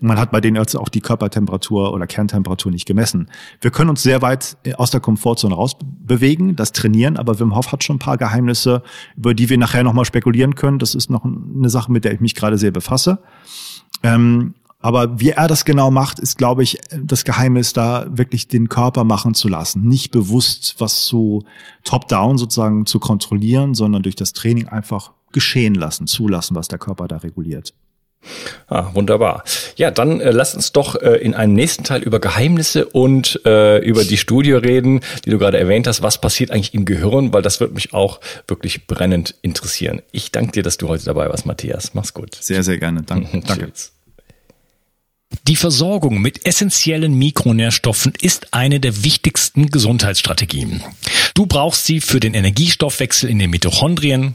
man 0.00 0.18
hat 0.18 0.30
bei 0.30 0.40
denen 0.40 0.56
jetzt 0.56 0.76
auch 0.76 0.88
die 0.88 1.00
Körpertemperatur 1.00 1.92
oder 1.92 2.06
Kerntemperatur 2.06 2.72
nicht 2.72 2.86
gemessen. 2.86 3.28
Wir 3.60 3.70
können 3.70 3.90
uns 3.90 4.02
sehr 4.02 4.22
weit 4.22 4.56
äh, 4.64 4.74
aus 4.74 4.90
der 4.90 5.00
Komfortzone 5.00 5.54
rausbewegen, 5.54 6.56
das 6.56 6.72
trainieren, 6.72 7.16
aber 7.16 7.38
Wim 7.38 7.54
Hof 7.54 7.72
hat 7.72 7.84
schon 7.84 7.96
ein 7.96 8.00
paar 8.00 8.18
Geheimnisse, 8.18 8.82
über 9.16 9.34
die 9.34 9.48
wir 9.48 9.58
nachher 9.58 9.82
nochmal 9.82 10.04
spekulieren 10.04 10.54
können. 10.54 10.78
Das 10.78 10.94
ist 10.94 11.10
noch 11.10 11.24
eine 11.24 11.70
Sache, 11.70 11.92
mit 11.92 12.04
der 12.04 12.12
ich 12.12 12.20
mich 12.20 12.34
gerade 12.34 12.58
sehr 12.58 12.70
befasse. 12.70 13.18
Ähm, 14.02 14.54
aber 14.82 15.20
wie 15.20 15.30
er 15.30 15.46
das 15.46 15.66
genau 15.66 15.90
macht, 15.90 16.18
ist, 16.18 16.38
glaube 16.38 16.62
ich, 16.62 16.78
das 16.98 17.24
Geheimnis, 17.24 17.74
da 17.74 18.06
wirklich 18.10 18.48
den 18.48 18.70
Körper 18.70 19.04
machen 19.04 19.34
zu 19.34 19.48
lassen. 19.48 19.82
Nicht 19.82 20.10
bewusst 20.10 20.76
was 20.78 21.06
so 21.06 21.42
top-down 21.84 22.38
sozusagen 22.38 22.86
zu 22.86 22.98
kontrollieren, 22.98 23.74
sondern 23.74 24.02
durch 24.02 24.16
das 24.16 24.32
Training 24.32 24.68
einfach 24.68 25.12
geschehen 25.32 25.74
lassen, 25.74 26.06
zulassen, 26.06 26.56
was 26.56 26.68
der 26.68 26.78
Körper 26.78 27.08
da 27.08 27.18
reguliert. 27.18 27.74
Ah, 28.68 28.90
wunderbar. 28.94 29.44
Ja, 29.76 29.90
dann 29.90 30.20
äh, 30.20 30.30
lass 30.30 30.54
uns 30.54 30.72
doch 30.72 30.94
äh, 30.94 31.16
in 31.16 31.34
einem 31.34 31.54
nächsten 31.54 31.84
Teil 31.84 32.02
über 32.02 32.20
Geheimnisse 32.20 32.86
und 32.86 33.40
äh, 33.44 33.78
über 33.78 34.04
die 34.04 34.16
Studie 34.16 34.52
reden, 34.52 35.00
die 35.24 35.30
du 35.30 35.38
gerade 35.38 35.58
erwähnt 35.58 35.86
hast. 35.86 36.02
Was 36.02 36.20
passiert 36.20 36.50
eigentlich 36.50 36.74
im 36.74 36.84
Gehirn? 36.84 37.32
Weil 37.32 37.42
das 37.42 37.60
wird 37.60 37.72
mich 37.74 37.92
auch 37.94 38.20
wirklich 38.46 38.86
brennend 38.86 39.34
interessieren. 39.42 40.02
Ich 40.12 40.30
danke 40.30 40.52
dir, 40.52 40.62
dass 40.62 40.76
du 40.76 40.88
heute 40.88 41.04
dabei 41.04 41.28
warst, 41.28 41.46
Matthias. 41.46 41.94
Mach's 41.94 42.14
gut. 42.14 42.36
Sehr, 42.36 42.62
sehr 42.62 42.78
gerne. 42.78 43.02
Danke. 43.10 43.40
danke. 43.40 43.72
Die 45.46 45.56
Versorgung 45.56 46.20
mit 46.20 46.44
essentiellen 46.44 47.14
Mikronährstoffen 47.14 48.12
ist 48.20 48.52
eine 48.52 48.80
der 48.80 49.04
wichtigsten 49.04 49.66
Gesundheitsstrategien. 49.66 50.82
Du 51.34 51.46
brauchst 51.46 51.86
sie 51.86 52.00
für 52.00 52.18
den 52.18 52.34
Energiestoffwechsel 52.34 53.30
in 53.30 53.38
den 53.38 53.50
Mitochondrien, 53.50 54.34